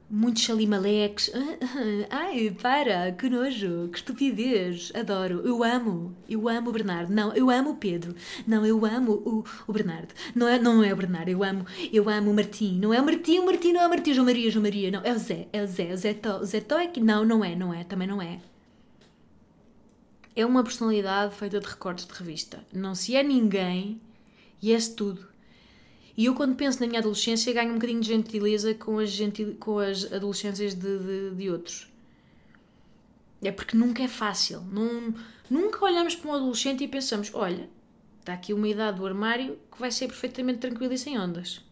muitos 0.09 0.43
chalimaleques. 0.43 1.31
Ai, 2.11 2.57
para, 2.61 3.13
que 3.13 3.29
nojo, 3.29 3.89
que 3.91 3.99
estupidez. 3.99 4.93
Adoro, 4.95 5.43
eu 5.47 5.63
amo, 5.63 6.15
eu 6.29 6.49
amo 6.49 6.71
o 6.71 6.73
Bernardo. 6.73 7.13
Não, 7.13 7.33
eu 7.35 7.51
amo 7.51 7.71
o 7.71 7.77
Pedro. 7.77 8.15
Não, 8.47 8.65
eu 8.65 8.85
amo 8.85 9.13
o, 9.13 9.45
o 9.67 9.73
Bernardo. 9.73 10.15
Não 10.35 10.49
é, 10.49 10.59
não 10.59 10.83
é 10.83 10.93
o 10.93 10.97
Bernardo, 10.97 11.29
eu 11.29 11.43
amo, 11.43 11.67
eu 11.93 12.09
amo 12.09 12.31
o 12.31 12.35
Martim. 12.35 12.79
Não 12.79 12.95
é 12.95 13.01
o 13.01 13.05
Martim, 13.05 13.39
o 13.39 13.47
Martim 13.47 13.73
não 13.73 13.81
é 13.83 13.87
o 13.87 13.91
Martim, 13.91 14.15
João 14.15 14.27
Maria, 14.27 14.51
João 14.51 14.63
Maria. 14.63 14.91
Não, 14.91 15.03
é 15.03 15.13
o 15.13 15.19
Zé, 15.19 15.49
é 15.53 15.63
o 15.63 15.67
Zé, 15.67 15.93
o 15.93 15.97
Zé 15.97 16.15
Tó. 16.15 16.39
O 16.39 16.45
Zé 16.45 16.61
Tó 16.61 16.79
é 16.79 16.87
que. 16.87 17.01
Não, 17.01 17.25
não 17.25 17.45
é, 17.45 17.55
não 17.55 17.73
é, 17.75 17.85
também 17.85 18.09
não 18.09 18.21
é. 18.23 18.41
é 20.35 20.47
uma 20.47 20.63
personalidade 20.63 21.35
feita 21.35 21.61
de 21.61 21.67
recortes 21.67 22.07
de 22.07 22.13
revista. 22.13 22.65
Não 22.73 22.95
se 22.95 23.17
é 23.17 23.23
ninguém 23.23 24.01
e 24.63 24.73
é-se 24.73 24.95
tudo. 24.95 25.36
E 26.17 26.25
eu, 26.25 26.35
quando 26.35 26.57
penso 26.57 26.81
na 26.81 26.87
minha 26.87 27.01
adolescência, 27.01 27.53
ganho 27.53 27.71
um 27.71 27.75
bocadinho 27.75 28.01
de 28.01 28.09
gentileza 28.09 28.75
com 28.75 28.99
as, 28.99 29.11
gentil... 29.11 29.57
com 29.61 29.79
as 29.79 30.11
adolescências 30.11 30.75
de, 30.75 30.99
de, 30.99 31.35
de 31.35 31.51
outros. 31.51 31.93
É 33.43 33.53
porque 33.53 33.77
nunca 33.77 34.03
é 34.03 34.09
fácil. 34.09 34.63
Não, 34.63 35.15
nunca 35.51 35.85
olhamos 35.85 36.17
para 36.17 36.31
um 36.31 36.35
adolescente 36.35 36.83
e 36.83 36.89
pensamos: 36.89 37.31
olha, 37.35 37.69
está 38.21 38.33
aqui 38.33 38.55
uma 38.55 38.67
idade 38.67 38.97
do 38.97 39.07
armário 39.07 39.59
que 39.71 39.79
vai 39.79 39.91
ser 39.91 40.07
perfeitamente 40.07 40.61
tranquila 40.61 40.95
e 40.95 40.99
sem 40.99 41.19
ondas. 41.19 41.63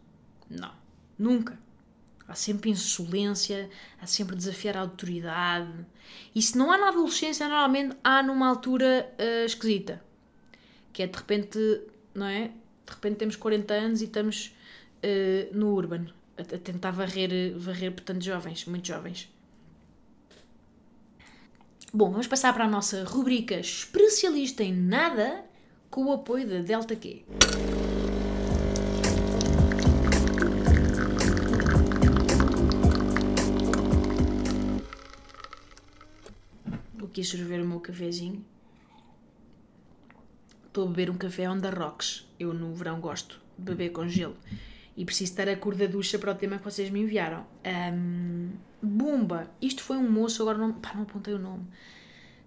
Não, 0.48 0.72
nunca. 1.18 1.58
Há 2.28 2.34
sempre 2.34 2.70
insolência, 2.70 3.68
há 4.00 4.06
sempre 4.06 4.36
desafiar 4.36 4.76
a 4.76 4.80
autoridade. 4.80 5.72
E 6.34 6.40
se 6.40 6.56
não 6.56 6.70
há 6.70 6.78
na 6.78 6.88
adolescência, 6.88 7.48
normalmente 7.48 7.96
há 8.02 8.22
numa 8.22 8.48
altura 8.48 9.10
uh, 9.18 9.44
esquisita. 9.44 10.02
Que 10.92 11.02
é 11.02 11.06
de 11.06 11.16
repente, 11.16 11.58
não 12.14 12.26
é? 12.26 12.50
Repente 12.94 13.16
temos 13.16 13.36
40 13.36 13.74
anos 13.74 14.00
e 14.00 14.04
estamos 14.04 14.54
uh, 15.02 15.56
no 15.56 15.74
urban, 15.74 16.06
a, 16.38 16.42
a, 16.42 16.58
tentar 16.58 16.92
varrer, 16.92 17.56
varrer, 17.56 17.92
portanto, 17.92 18.22
jovens, 18.22 18.64
muito 18.66 18.88
jovens. 18.88 19.28
Bom, 21.92 22.10
vamos 22.10 22.26
passar 22.26 22.52
para 22.52 22.64
a 22.64 22.68
nossa 22.68 23.04
rubrica 23.04 23.54
especialista 23.54 24.62
em 24.64 24.72
nada 24.72 25.44
com 25.90 26.06
o 26.06 26.12
apoio 26.12 26.48
da 26.48 26.58
Delta 26.58 26.96
Q. 26.96 27.24
quis 37.14 37.30
servir 37.30 37.60
o 37.60 37.64
meu 37.64 37.78
cafezinho. 37.78 38.44
Estou 40.74 40.86
a 40.86 40.90
beber 40.90 41.08
um 41.08 41.16
café 41.16 41.48
on 41.48 41.60
the 41.60 41.70
rocks. 41.70 42.26
Eu 42.36 42.52
no 42.52 42.74
verão 42.74 42.98
gosto 42.98 43.40
de 43.56 43.64
beber 43.64 43.90
com 43.90 44.08
gelo. 44.08 44.36
E 44.96 45.04
preciso 45.04 45.30
estar 45.30 45.48
a 45.48 45.54
cor 45.54 45.76
da 45.76 45.86
ducha 45.86 46.18
para 46.18 46.32
o 46.32 46.34
tema 46.34 46.58
que 46.58 46.64
vocês 46.64 46.90
me 46.90 47.00
enviaram. 47.00 47.46
Um, 47.64 48.50
Bumba! 48.82 49.48
Isto 49.62 49.84
foi 49.84 49.96
um 49.96 50.10
moço, 50.10 50.42
agora 50.42 50.58
não, 50.58 50.72
pá, 50.72 50.92
não 50.96 51.02
apontei 51.02 51.32
o 51.32 51.38
nome. 51.38 51.64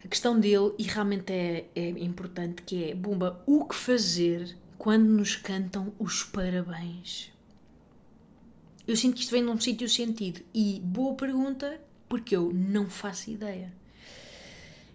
A 0.03 0.07
questão 0.09 0.37
dele, 0.37 0.73
e 0.77 0.83
realmente 0.83 1.31
é, 1.31 1.69
é 1.73 1.87
importante, 1.87 2.63
que 2.63 2.91
é 2.91 2.93
Bumba, 2.93 3.41
o 3.45 3.63
que 3.63 3.75
fazer 3.75 4.57
quando 4.77 5.05
nos 5.05 5.37
cantam 5.37 5.93
os 5.97 6.21
parabéns? 6.21 7.31
Eu 8.85 8.97
sinto 8.97 9.15
que 9.15 9.21
isto 9.21 9.31
vem 9.31 9.41
num 9.41 9.57
sítio 9.57 9.87
sentido. 9.87 10.41
E 10.53 10.81
boa 10.83 11.15
pergunta, 11.15 11.79
porque 12.09 12.35
eu 12.35 12.51
não 12.53 12.89
faço 12.89 13.31
ideia. 13.31 13.71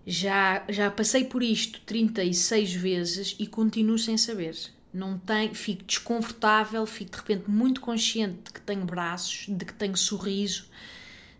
Já, 0.06 0.64
já 0.68 0.90
passei 0.90 1.24
por 1.24 1.42
isto 1.42 1.80
36 1.82 2.74
vezes 2.74 3.36
e 3.38 3.46
continuo 3.46 3.98
sem 3.98 4.16
saber. 4.18 4.56
Não 4.92 5.18
tenho, 5.18 5.54
fico 5.54 5.84
desconfortável, 5.84 6.84
fico 6.86 7.12
de 7.12 7.16
repente 7.16 7.50
muito 7.50 7.80
consciente 7.80 8.42
de 8.44 8.52
que 8.52 8.60
tenho 8.60 8.84
braços, 8.84 9.46
de 9.48 9.64
que 9.64 9.72
tenho 9.72 9.96
sorriso, 9.96 10.68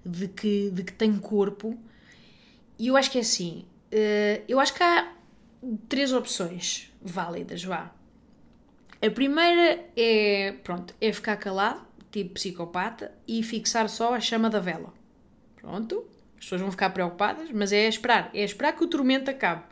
de 0.05 0.29
que, 0.29 0.71
de 0.71 0.85
que 0.85 0.93
tenho 0.93 1.21
corpo. 1.21 1.79
E 2.79 2.87
eu 2.87 2.97
acho 2.97 3.11
que 3.11 3.19
é 3.19 3.21
assim. 3.21 3.67
Eh, 3.91 4.43
eu 4.49 4.59
acho 4.59 4.73
que 4.75 4.83
há 4.83 5.13
três 5.89 6.13
opções 6.13 6.91
válidas, 7.03 7.63
vá. 7.63 7.93
A 9.05 9.11
primeira 9.11 9.85
é, 9.97 10.53
pronto, 10.63 10.95
é 11.01 11.13
ficar 11.13 11.37
calado, 11.37 11.85
tipo 12.11 12.35
psicopata, 12.35 13.13
e 13.27 13.43
fixar 13.43 13.89
só 13.89 14.15
a 14.15 14.21
chama 14.21 14.49
da 14.49 14.61
vela. 14.61 14.95
Pronto. 15.57 16.05
As 16.43 16.47
pessoas 16.47 16.61
vão 16.61 16.73
ficar 16.73 16.91
preocupadas, 16.91 17.53
mas 17.53 17.73
é 17.73 17.87
esperar, 17.87 18.29
é 18.35 18.43
esperar 18.43 18.73
que 18.73 18.83
o 18.83 18.89
tormento 18.89 19.31
acabe. 19.31 19.63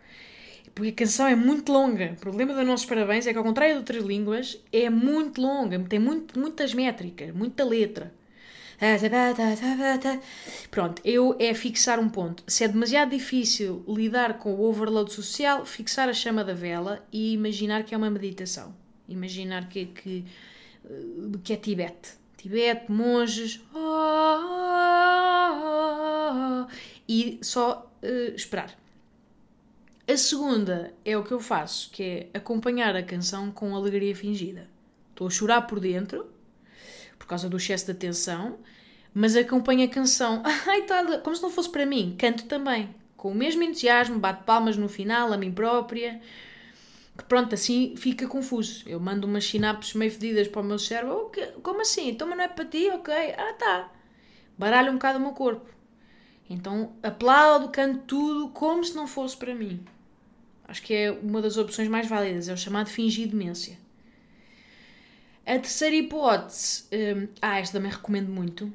Porque 0.73 0.91
a 0.91 0.93
canção 0.93 1.27
é 1.27 1.35
muito 1.35 1.73
longa. 1.73 2.13
O 2.17 2.21
problema 2.21 2.55
dos 2.55 2.65
nossos 2.65 2.87
parabéns 2.87 3.27
é 3.27 3.33
que, 3.33 3.39
ao 3.39 3.43
contrário 3.43 3.75
de 3.75 3.81
outras 3.81 4.05
línguas, 4.05 4.57
é 4.73 4.89
muito 4.89 5.43
longa, 5.43 5.81
tem 5.81 5.99
muito, 5.99 6.39
muitas 6.39 6.73
métricas, 6.73 7.35
muita 7.35 7.65
letra. 7.65 8.15
Pronto, 10.71 11.03
eu 11.05 11.35
é 11.41 11.53
fixar 11.55 11.99
um 11.99 12.09
ponto. 12.09 12.45
Se 12.47 12.63
é 12.63 12.69
demasiado 12.69 13.11
difícil 13.11 13.85
lidar 13.89 14.39
com 14.39 14.55
o 14.55 14.63
overload 14.63 15.13
social, 15.13 15.67
fixar 15.67 16.09
a 16.09 16.13
chama 16.13 16.45
da 16.45 16.55
vela 16.55 17.05
e 17.13 17.33
imaginar 17.33 17.83
que 17.83 17.97
é 17.97 17.99
uma 17.99 18.09
meditação. 18.09 18.73
Imaginar 19.09 19.69
que, 19.69 19.87
que, 19.87 20.25
que 21.43 21.53
é 21.53 21.57
Tibete. 21.57 22.11
Tibete, 22.37 22.93
monges. 22.93 23.61
E 27.09 27.39
só 27.43 27.91
uh, 28.03 28.35
esperar. 28.35 28.77
A 30.09 30.17
segunda 30.17 30.93
é 31.05 31.17
o 31.17 31.23
que 31.23 31.33
eu 31.33 31.41
faço, 31.41 31.91
que 31.91 32.03
é 32.03 32.29
acompanhar 32.35 32.97
a 32.97 33.03
canção 33.03 33.51
com 33.51 33.75
alegria 33.77 34.15
fingida. 34.15 34.69
Estou 35.11 35.27
a 35.27 35.31
chorar 35.31 35.63
por 35.63 35.79
dentro, 35.79 36.27
por 37.19 37.27
causa 37.27 37.49
do 37.49 37.57
excesso 37.57 37.87
de 37.87 37.93
atenção, 37.93 38.59
mas 39.15 39.37
acompanho 39.37 39.85
a 39.85 39.89
canção. 39.89 40.43
Ai, 40.67 40.83
tá, 40.83 41.19
como 41.19 41.37
se 41.37 41.43
não 41.43 41.51
fosse 41.51 41.71
para 41.71 41.87
mim. 41.87 42.17
Canto 42.19 42.45
também. 42.47 42.95
Com 43.17 43.33
o 43.33 43.35
mesmo 43.35 43.63
entusiasmo, 43.63 44.19
bato 44.19 44.45
palmas 44.45 44.77
no 44.77 44.89
final, 44.89 45.33
a 45.33 45.37
mim 45.37 45.53
própria 45.53 46.21
que 47.21 47.25
pronto, 47.25 47.55
assim 47.55 47.95
fica 47.97 48.27
confuso. 48.27 48.83
Eu 48.87 48.99
mando 48.99 49.27
umas 49.27 49.45
sinapses 49.45 49.95
meio 49.95 50.11
fedidas 50.11 50.49
para 50.49 50.63
o 50.63 50.65
meu 50.65 50.79
cérebro. 50.79 51.27
Oh, 51.27 51.31
que, 51.31 51.45
como 51.63 51.83
assim? 51.83 52.09
Então, 52.09 52.27
mas 52.27 52.37
não 52.37 52.45
é 52.45 52.49
para 52.49 52.65
ti? 52.65 52.89
Ok. 52.91 53.15
Ah, 53.37 53.53
tá. 53.59 53.93
Baralho 54.59 54.91
um 54.91 54.95
bocado 54.95 55.19
o 55.19 55.21
meu 55.21 55.33
corpo. 55.33 55.69
Então, 56.51 56.93
aplaudo, 57.01 57.69
canto 57.69 58.01
tudo 58.01 58.49
como 58.49 58.85
se 58.85 58.97
não 58.97 59.07
fosse 59.07 59.37
para 59.37 59.55
mim. 59.55 59.81
Acho 60.67 60.83
que 60.83 60.93
é 60.93 61.13
uma 61.13 61.41
das 61.41 61.57
opções 61.57 61.89
mais 61.89 62.09
válidas. 62.09 62.49
É 62.49 62.53
o 62.53 62.57
chamado 62.57 62.91
fingir 62.91 63.29
demência. 63.29 63.79
A 65.47 65.59
terceira 65.59 65.95
hipótese, 65.95 66.85
hum, 66.93 67.29
ah, 67.41 67.59
esta 67.59 67.79
também 67.79 67.91
recomendo 67.91 68.29
muito, 68.29 68.73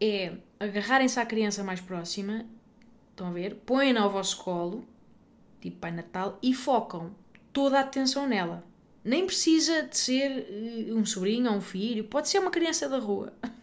é 0.00 0.34
agarrarem-se 0.60 1.18
à 1.18 1.26
criança 1.26 1.64
mais 1.64 1.80
próxima, 1.80 2.44
estão 3.10 3.28
a 3.28 3.32
ver, 3.32 3.56
põem-na 3.66 4.02
ao 4.02 4.10
vosso 4.10 4.38
colo, 4.42 4.86
tipo 5.60 5.78
Pai 5.78 5.90
Natal, 5.90 6.38
e 6.42 6.54
focam 6.54 7.14
toda 7.52 7.78
a 7.78 7.80
atenção 7.80 8.26
nela. 8.26 8.64
Nem 9.04 9.26
precisa 9.26 9.82
de 9.82 9.96
ser 9.96 10.46
eh, 10.88 10.92
um 10.92 11.04
sobrinho 11.04 11.50
ou 11.50 11.56
um 11.56 11.60
filho, 11.60 12.04
pode 12.04 12.28
ser 12.28 12.38
uma 12.38 12.50
criança 12.50 12.88
da 12.88 12.98
rua. 12.98 13.32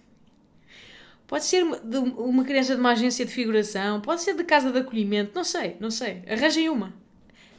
Pode 1.28 1.46
ser 1.46 1.64
uma 1.64 2.44
criança 2.44 2.76
de 2.76 2.80
uma 2.80 2.92
agência 2.92 3.26
de 3.26 3.32
figuração, 3.32 4.00
pode 4.00 4.22
ser 4.22 4.36
de 4.36 4.44
casa 4.44 4.72
de 4.72 4.80
acolhimento, 4.80 5.32
não 5.34 5.44
sei, 5.44 5.76
não 5.80 5.90
sei. 5.90 6.24
Arranjem 6.30 6.70
uma. 6.70 6.94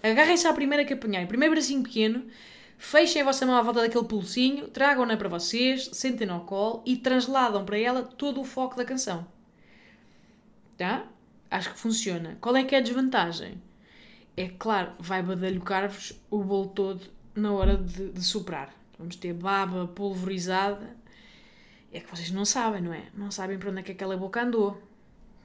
Agarrem-se 0.02 0.46
à 0.46 0.52
primeira 0.52 0.84
que 0.84 0.92
apanharem. 0.92 1.26
Primeiro 1.26 1.54
bracinho 1.54 1.82
pequeno, 1.82 2.24
fechem 2.78 3.22
a 3.22 3.24
vossa 3.24 3.44
mão 3.44 3.56
à 3.56 3.62
volta 3.62 3.80
daquele 3.80 4.04
pulsinho, 4.04 4.68
tragam-na 4.68 5.16
para 5.16 5.28
vocês, 5.28 5.90
sentem-na 5.92 6.34
ao 6.34 6.44
colo 6.44 6.82
e 6.86 6.96
transladam 6.96 7.64
para 7.64 7.78
ela 7.78 8.02
todo 8.02 8.40
o 8.40 8.44
foco 8.44 8.76
da 8.76 8.84
canção. 8.84 9.26
Tá? 10.78 11.06
Acho 11.50 11.72
que 11.72 11.78
funciona. 11.78 12.38
Qual 12.40 12.56
é 12.56 12.62
que 12.62 12.74
é 12.74 12.78
a 12.78 12.82
desvantagem? 12.82 13.60
é 14.36 14.48
claro, 14.48 14.92
vai 14.98 15.22
badalhocar-vos 15.22 16.12
o 16.30 16.42
bolo 16.44 16.68
todo 16.68 17.00
na 17.34 17.52
hora 17.52 17.76
de, 17.76 18.10
de 18.10 18.22
soprar. 18.22 18.72
Vamos 18.98 19.16
ter 19.16 19.32
baba 19.32 19.86
pulverizada. 19.86 20.94
É 21.96 22.00
que 22.00 22.10
vocês 22.14 22.30
não 22.30 22.44
sabem, 22.44 22.82
não 22.82 22.92
é? 22.92 23.04
Não 23.14 23.30
sabem 23.30 23.58
para 23.58 23.70
onde 23.70 23.80
é 23.80 23.82
que 23.82 23.92
aquela 23.92 24.18
boca 24.18 24.42
andou. 24.42 24.78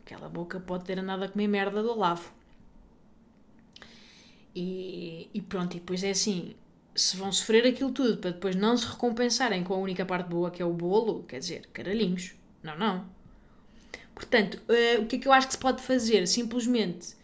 Aquela 0.05 0.27
boca 0.27 0.59
pode 0.59 0.83
ter 0.83 0.99
andado 0.99 1.23
a 1.23 1.29
comer 1.29 1.47
merda 1.47 1.81
do 1.81 1.97
lavo. 1.97 2.29
E, 4.53 5.29
e 5.33 5.41
pronto, 5.41 5.77
e 5.77 5.79
depois 5.79 6.03
é 6.03 6.09
assim: 6.09 6.53
se 6.93 7.15
vão 7.15 7.31
sofrer 7.31 7.65
aquilo 7.65 7.91
tudo 7.91 8.17
para 8.17 8.31
depois 8.31 8.53
não 8.53 8.75
se 8.75 8.85
recompensarem 8.85 9.63
com 9.63 9.73
a 9.73 9.77
única 9.77 10.05
parte 10.05 10.27
boa 10.27 10.51
que 10.51 10.61
é 10.61 10.65
o 10.65 10.73
bolo, 10.73 11.23
quer 11.23 11.39
dizer, 11.39 11.69
caralhinhos. 11.71 12.33
Não, 12.61 12.77
não. 12.77 13.05
Portanto, 14.13 14.61
uh, 14.67 15.01
o 15.01 15.05
que 15.05 15.15
é 15.15 15.19
que 15.19 15.27
eu 15.29 15.31
acho 15.31 15.47
que 15.47 15.53
se 15.53 15.59
pode 15.59 15.81
fazer? 15.81 16.27
Simplesmente 16.27 17.15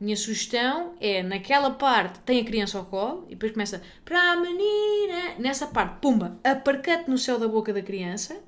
minha 0.00 0.16
sugestão 0.16 0.94
é, 1.00 1.22
naquela 1.22 1.70
parte, 1.70 2.18
tem 2.20 2.40
a 2.40 2.44
criança 2.44 2.78
ao 2.78 2.84
colo 2.86 3.26
e 3.28 3.30
depois 3.36 3.52
começa 3.52 3.80
para 4.04 4.32
a 4.32 4.36
menina. 4.36 5.36
Nessa 5.38 5.68
parte, 5.68 6.00
pumba, 6.00 6.36
aparcate 6.42 7.08
no 7.08 7.16
céu 7.16 7.38
da 7.38 7.46
boca 7.46 7.72
da 7.72 7.80
criança 7.80 8.42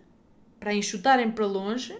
para 0.58 0.74
enxutarem 0.74 1.30
para 1.30 1.46
longe 1.46 1.96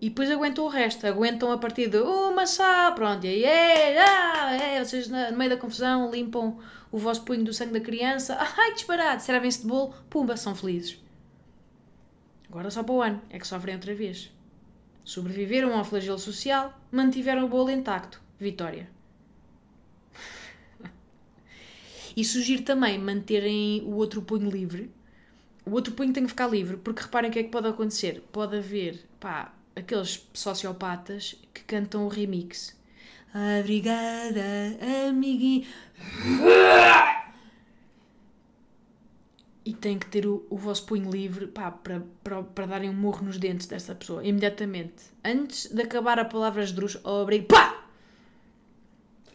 e 0.00 0.08
depois 0.08 0.30
aguentam 0.30 0.64
o 0.64 0.68
resto. 0.68 1.06
Aguentam 1.06 1.50
a 1.50 1.58
partir 1.58 1.88
de 1.88 1.98
uma 1.98 2.46
só, 2.46 2.92
pronto, 2.92 3.24
e 3.24 3.28
aí, 3.28 3.44
é, 3.44 3.98
ah, 4.02 4.52
é, 4.54 4.84
vocês 4.84 5.08
no 5.08 5.36
meio 5.36 5.50
da 5.50 5.56
confusão 5.56 6.10
limpam 6.10 6.58
o 6.92 6.98
vosso 6.98 7.24
punho 7.24 7.44
do 7.44 7.54
sangue 7.54 7.72
da 7.72 7.80
criança. 7.80 8.36
Ai, 8.56 8.74
disparado, 8.74 9.22
servem-se 9.22 9.62
de 9.62 9.66
bolo, 9.66 9.94
pumba, 10.10 10.36
são 10.36 10.54
felizes. 10.54 11.02
Agora 12.48 12.70
só 12.70 12.82
para 12.82 12.94
o 12.94 13.02
ano, 13.02 13.22
é 13.30 13.38
que 13.38 13.46
sofrem 13.46 13.74
outra 13.74 13.94
vez. 13.94 14.30
Sobreviveram 15.04 15.76
ao 15.76 15.84
flagelo 15.84 16.18
social, 16.18 16.78
mantiveram 16.92 17.44
o 17.44 17.48
bolo 17.48 17.70
intacto 17.70 18.22
Vitória. 18.38 18.88
E 22.16 22.24
sugiro 22.24 22.62
também 22.62 22.96
manterem 22.96 23.82
o 23.82 23.94
outro 23.96 24.22
punho 24.22 24.48
livre. 24.48 24.93
O 25.66 25.72
outro 25.72 25.94
punho 25.94 26.12
tem 26.12 26.24
que 26.24 26.28
ficar 26.28 26.46
livre, 26.48 26.76
porque 26.76 27.02
reparem 27.02 27.30
o 27.30 27.32
que 27.32 27.38
é 27.38 27.42
que 27.42 27.48
pode 27.50 27.68
acontecer. 27.68 28.22
Pode 28.30 28.56
haver, 28.56 29.02
pá, 29.18 29.52
aqueles 29.74 30.26
sociopatas 30.32 31.36
que 31.52 31.62
cantam 31.62 32.04
o 32.04 32.08
remix. 32.08 32.76
Obrigada, 33.60 34.42
amiguinho. 35.08 35.66
E 39.64 39.72
tem 39.72 39.98
que 39.98 40.06
ter 40.06 40.26
o, 40.26 40.44
o 40.50 40.58
vosso 40.58 40.84
punho 40.84 41.10
livre 41.10 41.46
pá, 41.46 41.70
para, 41.70 42.02
para, 42.22 42.42
para 42.42 42.66
darem 42.66 42.90
um 42.90 42.94
morro 42.94 43.24
nos 43.24 43.38
dentes 43.38 43.66
dessa 43.66 43.94
pessoa, 43.94 44.24
imediatamente. 44.24 45.04
Antes 45.24 45.66
de 45.72 45.82
acabar 45.82 46.18
a 46.18 46.24
palavra 46.24 46.64
drus, 46.66 46.98
obrigado. 47.02 47.48
Pá! 47.48 47.86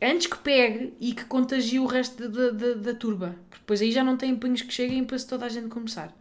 Antes 0.02 0.28
que 0.28 0.38
pegue 0.38 0.94
e 1.00 1.13
que 1.13 1.26
contagie 1.26 1.80
o 1.80 1.86
resto 1.86 2.30
da, 2.30 2.52
da, 2.52 2.74
da 2.76 2.94
turba. 2.94 3.36
Porque 3.50 3.62
depois 3.62 3.82
aí 3.82 3.92
já 3.92 4.04
não 4.04 4.15
tem 4.15 4.36
punhos 4.36 4.62
que 4.62 4.72
cheguem 4.72 5.04
para 5.04 5.18
se 5.18 5.28
toda 5.28 5.46
a 5.46 5.50
gente 5.50 5.68
começar. 5.68 6.15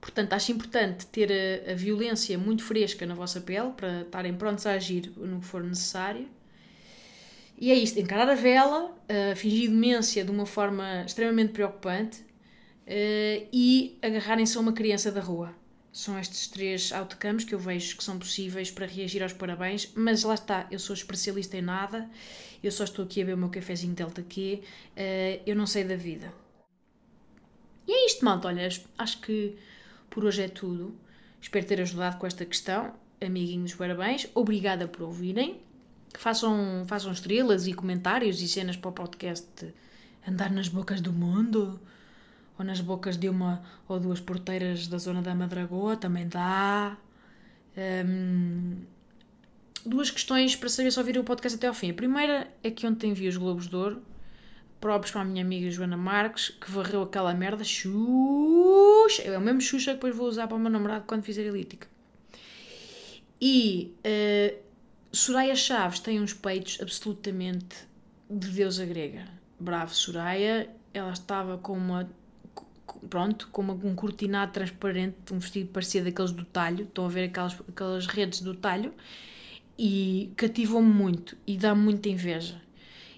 Portanto, 0.00 0.32
acho 0.32 0.50
importante 0.50 1.06
ter 1.06 1.30
a, 1.30 1.72
a, 1.72 1.74
violência 1.74 2.38
muito 2.38 2.64
fresca 2.64 3.04
na 3.04 3.14
vossa 3.14 3.40
pele 3.40 3.70
para 3.76 4.00
estarem 4.00 4.34
prontos 4.34 4.66
a 4.66 4.72
agir 4.72 5.12
no 5.16 5.40
que 5.40 5.46
for 5.46 5.62
necessário. 5.62 6.26
E 7.58 7.70
é 7.70 7.74
isto: 7.74 8.00
encarar 8.00 8.28
a 8.28 8.34
vela, 8.34 8.86
uh, 8.86 9.36
fingir 9.36 9.68
demência 9.68 10.24
de 10.24 10.30
uma 10.30 10.46
forma 10.46 11.04
extremamente 11.04 11.52
preocupante 11.52 12.20
uh, 12.20 13.48
e 13.52 13.98
agarrarem-se 14.00 14.56
a 14.56 14.60
uma 14.60 14.72
criança 14.72 15.12
da 15.12 15.20
rua. 15.20 15.54
São 15.92 16.18
estes 16.18 16.46
três 16.46 16.92
outcomes 16.92 17.44
que 17.44 17.54
eu 17.54 17.58
vejo 17.58 17.96
que 17.96 18.04
são 18.04 18.18
possíveis 18.18 18.70
para 18.70 18.86
reagir 18.86 19.22
aos 19.22 19.32
parabéns, 19.32 19.90
mas 19.94 20.22
lá 20.22 20.34
está, 20.34 20.66
eu 20.70 20.78
sou 20.78 20.94
especialista 20.94 21.56
em 21.56 21.62
nada, 21.62 22.08
eu 22.62 22.70
só 22.70 22.84
estou 22.84 23.04
aqui 23.04 23.20
a 23.20 23.24
beber 23.24 23.34
o 23.34 23.38
meu 23.38 23.48
cafezinho 23.50 23.92
Delta 23.92 24.22
Q, 24.22 24.62
uh, 24.62 25.42
eu 25.44 25.54
não 25.54 25.66
sei 25.66 25.84
da 25.84 25.96
vida. 25.96 26.32
E 27.86 27.92
é 27.92 28.06
isto, 28.06 28.24
malta, 28.24 28.48
olha, 28.48 28.68
acho 28.96 29.20
que 29.20 29.58
por 30.10 30.24
hoje 30.24 30.42
é 30.42 30.48
tudo. 30.48 30.94
Espero 31.40 31.64
ter 31.64 31.80
ajudado 31.80 32.18
com 32.18 32.26
esta 32.26 32.44
questão. 32.44 32.92
Amiguinhos, 33.24 33.74
parabéns. 33.74 34.26
Obrigada 34.34 34.86
por 34.86 35.02
ouvirem. 35.02 35.60
Façam, 36.18 36.84
façam 36.86 37.12
estrelas 37.12 37.66
e 37.66 37.72
comentários 37.72 38.42
e 38.42 38.48
cenas 38.48 38.76
para 38.76 38.90
o 38.90 38.92
podcast 38.92 39.72
andar 40.26 40.50
nas 40.50 40.68
bocas 40.68 41.00
do 41.00 41.12
mundo. 41.12 41.80
Ou 42.58 42.64
nas 42.64 42.80
bocas 42.80 43.16
de 43.16 43.28
uma 43.28 43.62
ou 43.88 43.98
duas 43.98 44.20
porteiras 44.20 44.86
da 44.86 44.98
zona 44.98 45.22
da 45.22 45.34
Madragoa, 45.34 45.96
também 45.96 46.28
dá. 46.28 46.98
Um, 48.04 48.76
duas 49.86 50.10
questões 50.10 50.56
para 50.56 50.68
saber 50.68 50.90
se 50.90 50.98
ouviram 50.98 51.22
o 51.22 51.24
podcast 51.24 51.56
até 51.56 51.68
ao 51.68 51.74
fim. 51.74 51.90
A 51.90 51.94
primeira 51.94 52.52
é 52.62 52.70
que 52.70 52.86
ontem 52.86 53.14
vi 53.14 53.28
os 53.28 53.36
Globos 53.36 53.68
de 53.68 53.76
Ouro 53.76 54.02
próprios 54.80 55.12
para 55.12 55.20
a 55.20 55.24
minha 55.24 55.44
amiga 55.44 55.70
Joana 55.70 55.96
Marques, 55.96 56.48
que 56.48 56.70
varreu 56.70 57.02
aquela 57.02 57.34
merda. 57.34 57.62
Xuxa! 57.62 59.22
É 59.22 59.36
o 59.36 59.40
mesmo 59.40 59.60
Xuxa 59.60 59.90
que 59.90 59.96
depois 59.96 60.16
vou 60.16 60.26
usar 60.26 60.46
para 60.46 60.56
o 60.56 60.60
meu 60.60 60.70
namorado 60.70 61.04
quando 61.06 61.22
fizer 61.22 61.44
elítica. 61.44 61.86
E 63.40 63.94
uh, 63.98 64.58
Soraya 65.12 65.54
Chaves 65.54 66.00
tem 66.00 66.20
uns 66.20 66.32
peitos 66.32 66.78
absolutamente 66.80 67.76
de 68.28 68.48
deusa 68.48 68.84
grega. 68.86 69.28
Bravo, 69.58 69.94
Soraya. 69.94 70.68
Ela 70.92 71.12
estava 71.12 71.58
com 71.58 71.74
uma. 71.74 72.10
Pronto, 73.08 73.48
com 73.52 73.62
uma, 73.62 73.74
um 73.74 73.94
cortinado 73.94 74.52
transparente, 74.52 75.16
um 75.32 75.38
vestido 75.38 75.70
parecido 75.70 76.06
daqueles 76.06 76.32
do 76.32 76.44
talho. 76.44 76.84
Estão 76.84 77.04
a 77.04 77.08
ver 77.08 77.24
aquelas, 77.24 77.56
aquelas 77.68 78.06
redes 78.06 78.40
do 78.40 78.54
talho. 78.54 78.92
E 79.78 80.32
cativou-me 80.36 80.92
muito 80.92 81.36
e 81.46 81.56
dá-me 81.56 81.82
muita 81.82 82.08
inveja 82.08 82.60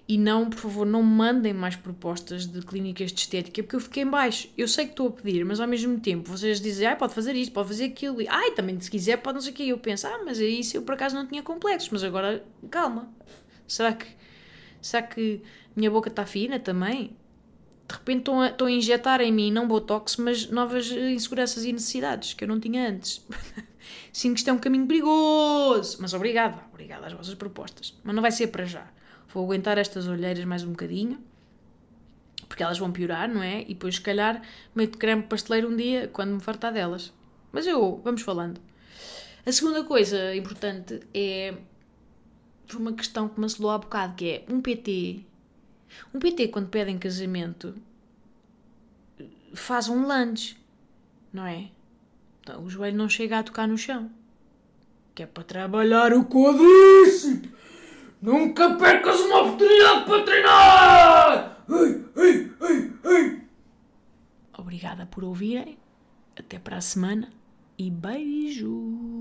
e 0.05 0.17
não, 0.17 0.49
por 0.49 0.59
favor, 0.59 0.85
não 0.85 1.01
mandem 1.01 1.53
mais 1.53 1.75
propostas 1.77 2.45
de 2.45 2.61
clínicas 2.61 3.11
de 3.11 3.21
estética, 3.21 3.63
porque 3.63 3.75
eu 3.75 3.79
fiquei 3.79 4.03
em 4.03 4.07
baixo. 4.07 4.49
Eu 4.57 4.67
sei 4.67 4.85
que 4.85 4.91
estou 4.91 5.07
a 5.07 5.11
pedir, 5.11 5.45
mas 5.45 5.61
ao 5.61 5.67
mesmo 5.67 5.97
tempo 5.99 6.29
vocês 6.29 6.59
dizem, 6.59 6.87
ah, 6.87 6.95
pode 6.95 7.13
fazer 7.13 7.35
isto, 7.35 7.53
pode 7.53 7.69
fazer 7.69 7.85
aquilo, 7.85 8.21
e 8.21 8.27
ai, 8.27 8.51
também 8.51 8.79
se 8.81 8.91
quiser 8.91 9.17
pode 9.17 9.35
não 9.35 9.41
sei 9.41 9.51
o 9.53 9.55
quê. 9.55 9.63
Eu 9.63 9.77
penso, 9.77 10.05
ah, 10.07 10.21
mas 10.25 10.41
é 10.41 10.45
isso, 10.45 10.75
eu 10.75 10.81
por 10.81 10.95
acaso 10.95 11.15
não 11.15 11.25
tinha 11.25 11.41
complexos, 11.41 11.89
mas 11.89 12.03
agora, 12.03 12.43
calma. 12.69 13.09
Será 13.65 13.93
que, 13.93 14.07
será 14.81 15.03
que 15.03 15.41
minha 15.73 15.89
boca 15.89 16.09
está 16.09 16.25
fina 16.25 16.59
também? 16.59 17.15
De 17.87 17.95
repente 17.95 18.19
estão 18.19 18.41
a, 18.41 18.47
estão 18.47 18.67
a 18.67 18.71
injetar 18.71 19.21
em 19.21 19.31
mim, 19.31 19.51
não 19.51 19.67
botox, 19.67 20.17
mas 20.17 20.49
novas 20.49 20.91
inseguranças 20.91 21.63
e 21.63 21.71
necessidades 21.71 22.33
que 22.33 22.43
eu 22.43 22.47
não 22.47 22.59
tinha 22.59 22.89
antes. 22.89 23.25
Sinto 24.11 24.33
que 24.33 24.39
isto 24.39 24.49
é 24.49 24.53
um 24.53 24.57
caminho 24.57 24.85
perigoso. 24.85 25.97
Mas 25.99 26.13
obrigada, 26.13 26.59
obrigada 26.71 27.07
às 27.07 27.13
vossas 27.13 27.35
propostas. 27.35 27.93
Mas 28.03 28.15
não 28.15 28.21
vai 28.21 28.31
ser 28.31 28.47
para 28.47 28.65
já. 28.65 28.87
Vou 29.31 29.43
aguentar 29.45 29.77
estas 29.77 30.07
olheiras 30.07 30.43
mais 30.45 30.63
um 30.63 30.71
bocadinho, 30.71 31.19
porque 32.47 32.63
elas 32.63 32.77
vão 32.77 32.91
piorar, 32.91 33.27
não 33.27 33.41
é? 33.41 33.61
E 33.61 33.69
depois, 33.69 33.95
se 33.95 34.01
calhar, 34.01 34.41
meto 34.75 34.97
creme 34.97 35.23
pasteleiro 35.23 35.69
um 35.69 35.75
dia 35.75 36.07
quando 36.07 36.35
me 36.35 36.39
fartar 36.39 36.73
delas. 36.73 37.11
Mas 37.51 37.67
eu, 37.67 38.01
vamos 38.03 38.21
falando. 38.21 38.59
A 39.45 39.51
segunda 39.51 39.83
coisa 39.83 40.35
importante 40.35 41.01
é 41.13 41.53
uma 42.73 42.93
questão 42.93 43.27
que 43.27 43.39
me 43.39 43.45
assolou 43.45 43.71
há 43.71 43.77
bocado, 43.77 44.15
que 44.15 44.29
é 44.29 44.45
um 44.47 44.61
PT. 44.61 45.21
Um 46.13 46.19
PT, 46.19 46.47
quando 46.47 46.69
pedem 46.69 46.97
casamento, 46.97 47.75
faz 49.53 49.89
um 49.89 50.07
lunge, 50.07 50.57
não 51.31 51.45
é? 51.45 51.69
Então, 52.41 52.63
o 52.63 52.69
joelho 52.69 52.97
não 52.97 53.07
chega 53.07 53.39
a 53.39 53.43
tocar 53.43 53.67
no 53.67 53.77
chão. 53.77 54.09
Que 55.15 55.23
é 55.23 55.25
para 55.25 55.43
trabalhar 55.43 56.13
o 56.13 56.25
quadríceps 56.25 57.49
Nunca 58.23 58.75
percas 58.75 59.19
uma 59.19 59.41
oportunidade 59.41 60.05
para 60.05 60.23
treinar! 60.23 61.65
Ei, 61.69 62.05
ei, 62.15 62.51
ei, 62.61 62.93
ei. 63.03 63.41
Obrigada 64.57 65.05
por 65.05 65.25
ouvirem. 65.25 65.77
Até 66.33 66.57
para 66.57 66.77
a 66.77 66.81
semana 66.81 67.29
e 67.77 67.91
beijo! 67.91 69.12